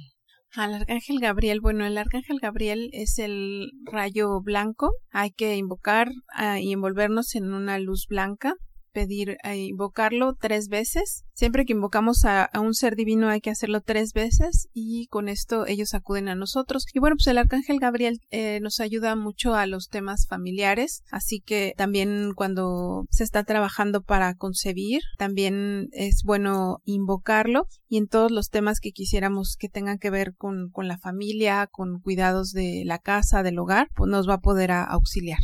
Al 0.56 0.76
arcángel 0.76 1.20
Gabriel, 1.20 1.62
bueno, 1.62 1.84
el 1.84 1.98
arcángel 1.98 2.38
Gabriel 2.40 2.92
es 2.94 3.18
el 3.18 3.72
rayo 3.86 4.40
blanco. 4.40 4.92
Hay 5.10 5.32
que 5.32 5.56
invocar 5.58 6.12
ah, 6.36 6.60
y 6.60 6.74
envolvernos 6.74 7.34
en 7.34 7.54
una 7.54 7.80
luz 7.80 8.06
blanca 8.08 8.54
pedir, 8.94 9.38
e 9.44 9.58
invocarlo 9.58 10.36
tres 10.40 10.70
veces. 10.70 11.26
Siempre 11.34 11.66
que 11.66 11.74
invocamos 11.74 12.26
a, 12.26 12.50
un 12.60 12.74
ser 12.74 12.96
divino 12.96 13.28
hay 13.28 13.42
que 13.42 13.50
hacerlo 13.50 13.82
tres 13.82 14.14
veces 14.14 14.70
y 14.74 15.08
con 15.08 15.28
esto 15.28 15.66
ellos 15.66 15.94
acuden 15.94 16.30
a 16.30 16.36
nosotros. 16.36 16.86
Y 16.94 17.00
bueno, 17.00 17.16
pues 17.18 17.28
el 17.28 17.40
arcángel 17.40 17.80
Gabriel 17.80 18.22
eh, 18.30 18.60
nos 18.62 18.80
ayuda 18.80 19.16
mucho 19.16 19.56
a 19.56 19.66
los 19.66 19.90
temas 19.90 20.28
familiares, 20.28 21.04
así 21.12 21.42
que 21.42 21.74
también 21.76 22.34
cuando 22.36 23.06
se 23.10 23.24
está 23.24 23.44
trabajando 23.44 24.04
para 24.04 24.36
concebir, 24.36 25.02
también 25.18 25.90
es 25.92 26.22
bueno 26.24 26.82
invocarlo 26.86 27.68
y 27.90 27.98
en 27.98 28.08
todos 28.08 28.32
los 28.32 28.50
temas 28.50 28.80
que 28.80 28.92
quisiéramos 28.92 29.58
que 29.58 29.70
tengan 29.70 29.98
que 29.98 30.12
ver 30.12 30.36
con, 30.36 30.70
con 30.70 30.88
la 30.88 30.98
familia, 30.98 31.68
con 31.68 32.00
cuidados 32.00 32.52
de 32.52 32.84
la 32.86 33.00
casa, 33.00 33.44
del 33.44 33.58
hogar, 33.58 33.90
pues 33.96 34.10
nos 34.10 34.30
va 34.30 34.36
a 34.36 34.42
poder 34.42 34.72
auxiliar. 34.72 35.40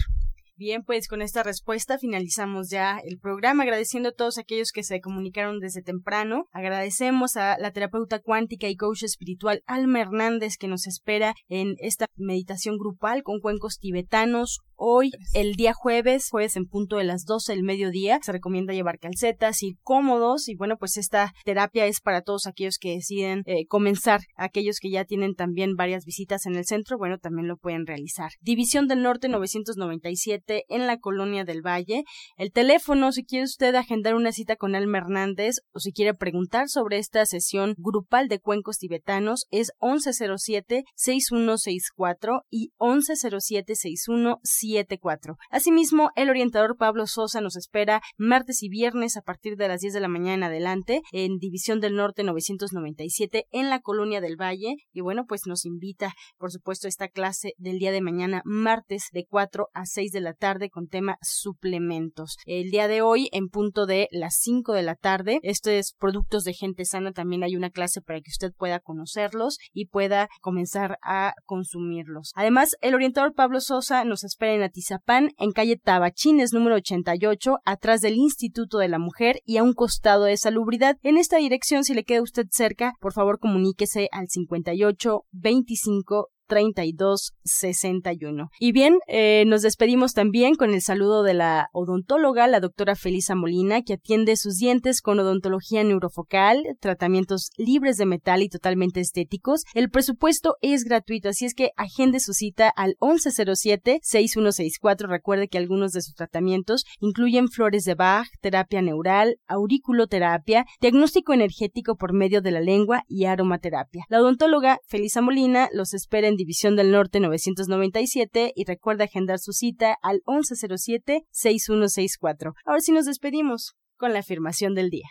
Bien, 0.59 0.83
pues 0.83 1.07
con 1.07 1.21
esta 1.21 1.41
respuesta 1.41 1.97
finalizamos 1.97 2.69
ya 2.69 2.99
el 3.05 3.17
programa, 3.17 3.63
agradeciendo 3.63 4.09
a 4.09 4.11
todos 4.11 4.37
aquellos 4.37 4.73
que 4.73 4.83
se 4.83 4.99
comunicaron 4.99 5.61
desde 5.61 5.81
temprano. 5.81 6.47
Agradecemos 6.51 7.37
a 7.37 7.57
la 7.57 7.71
terapeuta 7.71 8.19
cuántica 8.19 8.67
y 8.67 8.75
coach 8.75 9.03
espiritual 9.03 9.63
Alma 9.67 10.01
Hernández 10.01 10.57
que 10.57 10.67
nos 10.67 10.85
espera 10.85 11.33
en 11.47 11.75
esta 11.79 12.07
meditación 12.17 12.77
grupal 12.77 13.23
con 13.23 13.39
cuencos 13.39 13.77
tibetanos 13.79 14.59
hoy, 14.79 15.11
el 15.33 15.53
día 15.53 15.73
jueves, 15.73 16.29
jueves 16.29 16.55
en 16.55 16.65
punto 16.65 16.97
de 16.97 17.03
las 17.03 17.25
12 17.25 17.53
del 17.53 17.63
mediodía. 17.63 18.19
Se 18.21 18.31
recomienda 18.33 18.73
llevar 18.73 18.99
calcetas, 18.99 19.63
y 19.63 19.75
cómodos 19.81 20.49
y 20.49 20.55
bueno, 20.55 20.75
pues 20.77 20.97
esta 20.97 21.33
terapia 21.45 21.85
es 21.85 22.01
para 22.01 22.21
todos 22.21 22.47
aquellos 22.47 22.77
que 22.79 22.95
deciden 22.95 23.43
eh, 23.45 23.65
comenzar, 23.67 24.21
aquellos 24.35 24.79
que 24.79 24.89
ya 24.89 25.05
tienen 25.05 25.35
también 25.35 25.75
varias 25.75 26.03
visitas 26.03 26.45
en 26.45 26.55
el 26.55 26.65
centro, 26.65 26.97
bueno, 26.97 27.17
también 27.17 27.47
lo 27.47 27.55
pueden 27.55 27.85
realizar. 27.85 28.31
División 28.41 28.87
del 28.87 29.03
Norte 29.03 29.29
997 29.29 30.48
en 30.69 30.87
la 30.87 30.99
Colonia 30.99 31.45
del 31.45 31.61
Valle. 31.61 32.03
El 32.37 32.51
teléfono, 32.51 33.11
si 33.11 33.23
quiere 33.23 33.45
usted 33.45 33.75
agendar 33.75 34.15
una 34.15 34.31
cita 34.31 34.55
con 34.55 34.73
Alma 34.75 34.97
Hernández 34.99 35.57
o 35.73 35.79
si 35.79 35.91
quiere 35.91 36.13
preguntar 36.13 36.69
sobre 36.69 36.97
esta 36.97 37.25
sesión 37.25 37.73
grupal 37.77 38.27
de 38.27 38.39
cuencos 38.39 38.77
tibetanos, 38.77 39.47
es 39.51 39.71
1107-6164 39.79 42.43
y 42.49 42.71
1107-6174. 42.79 45.37
Asimismo, 45.51 46.11
el 46.15 46.29
orientador 46.29 46.77
Pablo 46.77 47.07
Sosa 47.07 47.41
nos 47.41 47.55
espera 47.55 48.01
martes 48.17 48.61
y 48.63 48.69
viernes 48.69 49.17
a 49.17 49.21
partir 49.21 49.57
de 49.57 49.67
las 49.67 49.81
10 49.81 49.93
de 49.93 49.99
la 49.99 50.07
mañana 50.07 50.29
en 50.33 50.43
adelante 50.43 51.01
en 51.11 51.37
División 51.37 51.79
del 51.79 51.95
Norte 51.95 52.23
997 52.23 53.47
en 53.51 53.69
la 53.69 53.79
Colonia 53.79 54.21
del 54.21 54.39
Valle. 54.39 54.75
Y 54.91 55.01
bueno, 55.01 55.25
pues 55.27 55.41
nos 55.45 55.65
invita, 55.65 56.13
por 56.37 56.51
supuesto, 56.51 56.87
a 56.87 56.89
esta 56.89 57.07
clase 57.07 57.53
del 57.57 57.79
día 57.79 57.91
de 57.91 58.01
mañana, 58.01 58.41
martes 58.45 59.05
de 59.11 59.25
4 59.25 59.69
a 59.73 59.85
6 59.85 60.11
de 60.11 60.21
la 60.21 60.33
tarde 60.39 60.69
con 60.69 60.87
tema 60.87 61.17
suplementos. 61.21 62.37
El 62.45 62.71
día 62.71 62.87
de 62.87 63.01
hoy, 63.01 63.29
en 63.31 63.49
punto 63.49 63.85
de 63.85 64.07
las 64.11 64.37
5 64.39 64.73
de 64.73 64.83
la 64.83 64.95
tarde, 64.95 65.39
estos 65.43 65.93
productos 65.99 66.43
de 66.43 66.53
gente 66.53 66.85
sana, 66.85 67.11
también 67.11 67.43
hay 67.43 67.55
una 67.55 67.69
clase 67.69 68.01
para 68.01 68.21
que 68.21 68.31
usted 68.31 68.51
pueda 68.57 68.79
conocerlos 68.79 69.59
y 69.73 69.85
pueda 69.85 70.29
comenzar 70.41 70.97
a 71.03 71.33
consumirlos. 71.45 72.31
Además, 72.35 72.75
el 72.81 72.95
orientador 72.95 73.33
Pablo 73.33 73.59
Sosa 73.59 74.03
nos 74.05 74.23
espera 74.23 74.53
en 74.53 74.63
Atizapán, 74.63 75.31
en 75.37 75.51
calle 75.51 75.77
Tabachines 75.77 76.53
número 76.53 76.77
88, 76.77 77.57
atrás 77.65 78.01
del 78.01 78.15
Instituto 78.15 78.79
de 78.79 78.87
la 78.87 78.99
Mujer 78.99 79.41
y 79.45 79.57
a 79.57 79.63
un 79.63 79.73
costado 79.73 80.23
de 80.23 80.37
Salubridad. 80.37 80.97
En 81.03 81.17
esta 81.17 81.37
dirección, 81.37 81.83
si 81.83 81.93
le 81.93 82.03
queda 82.03 82.21
usted 82.21 82.47
cerca, 82.49 82.93
por 82.99 83.13
favor 83.13 83.39
comuníquese 83.39 84.07
al 84.11 84.29
58 84.29 85.25
25 85.31 86.29
3261. 86.49 88.49
Y 88.59 88.73
bien, 88.73 88.97
eh, 89.07 89.45
nos 89.47 89.61
despedimos 89.61 90.13
también 90.13 90.55
con 90.55 90.73
el 90.73 90.81
saludo 90.81 91.23
de 91.23 91.35
la 91.35 91.69
odontóloga, 91.71 92.47
la 92.47 92.59
doctora 92.59 92.95
Felisa 92.95 93.35
Molina, 93.35 93.83
que 93.83 93.93
atiende 93.93 94.35
sus 94.35 94.57
dientes 94.57 95.01
con 95.01 95.19
odontología 95.19 95.81
neurofocal, 95.83 96.63
tratamientos 96.81 97.51
libres 97.55 97.95
de 97.97 98.07
metal 98.07 98.41
y 98.41 98.49
totalmente 98.49 98.99
estéticos. 98.99 99.63
El 99.73 99.89
presupuesto 99.89 100.57
es 100.61 100.83
gratuito, 100.83 101.29
así 101.29 101.45
es 101.45 101.53
que 101.53 101.69
agende 101.77 102.19
su 102.19 102.33
cita 102.33 102.67
al 102.67 102.95
1107-6164. 102.99 105.07
Recuerde 105.07 105.47
que 105.47 105.59
algunos 105.59 105.91
de 105.91 106.01
sus 106.01 106.15
tratamientos 106.15 106.83
incluyen 106.99 107.47
flores 107.47 107.83
de 107.83 107.93
Bach, 107.93 108.25
terapia 108.41 108.81
neural, 108.81 109.37
auriculoterapia, 109.47 110.65
diagnóstico 110.81 111.33
energético 111.33 111.95
por 111.95 112.13
medio 112.13 112.41
de 112.41 112.49
la 112.51 112.61
lengua 112.61 113.03
y 113.07 113.25
aromaterapia. 113.25 114.05
La 114.09 114.19
odontóloga 114.19 114.79
Felisa 114.87 115.21
Molina 115.21 115.69
los 115.73 115.93
espera 115.93 116.27
en 116.27 116.38
División 116.39 116.75
del 116.77 116.91
Norte 116.91 117.19
997 117.19 118.53
y 118.55 118.63
recuerda 118.63 119.03
agendar 119.03 119.39
su 119.39 119.51
cita 119.51 119.97
al 120.01 120.21
1107-6164. 120.25 122.53
Ahora 122.65 122.79
sí 122.79 122.93
nos 122.93 123.05
despedimos 123.05 123.75
con 123.97 124.13
la 124.13 124.19
afirmación 124.19 124.73
del 124.73 124.89
día. 124.89 125.09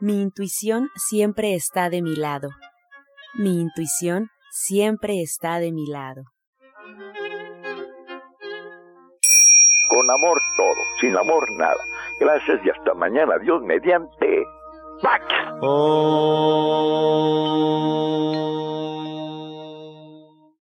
Mi 0.00 0.22
intuición 0.22 0.88
siempre 0.96 1.54
está 1.54 1.90
de 1.90 2.00
mi 2.00 2.16
lado. 2.16 2.48
Mi 3.34 3.60
intuición 3.60 4.30
siempre 4.50 5.20
está 5.20 5.58
de 5.58 5.70
mi 5.70 5.86
lado. 5.86 6.22
Con 9.90 10.10
amor 10.10 10.40
todo, 10.56 10.80
sin 10.98 11.14
amor 11.14 11.46
nada. 11.58 11.76
Gracias 12.18 12.64
y 12.64 12.70
hasta 12.70 12.94
mañana. 12.94 13.36
Dios 13.38 13.60
mediante. 13.62 14.46
Pax. 15.02 15.33
O 15.62 15.68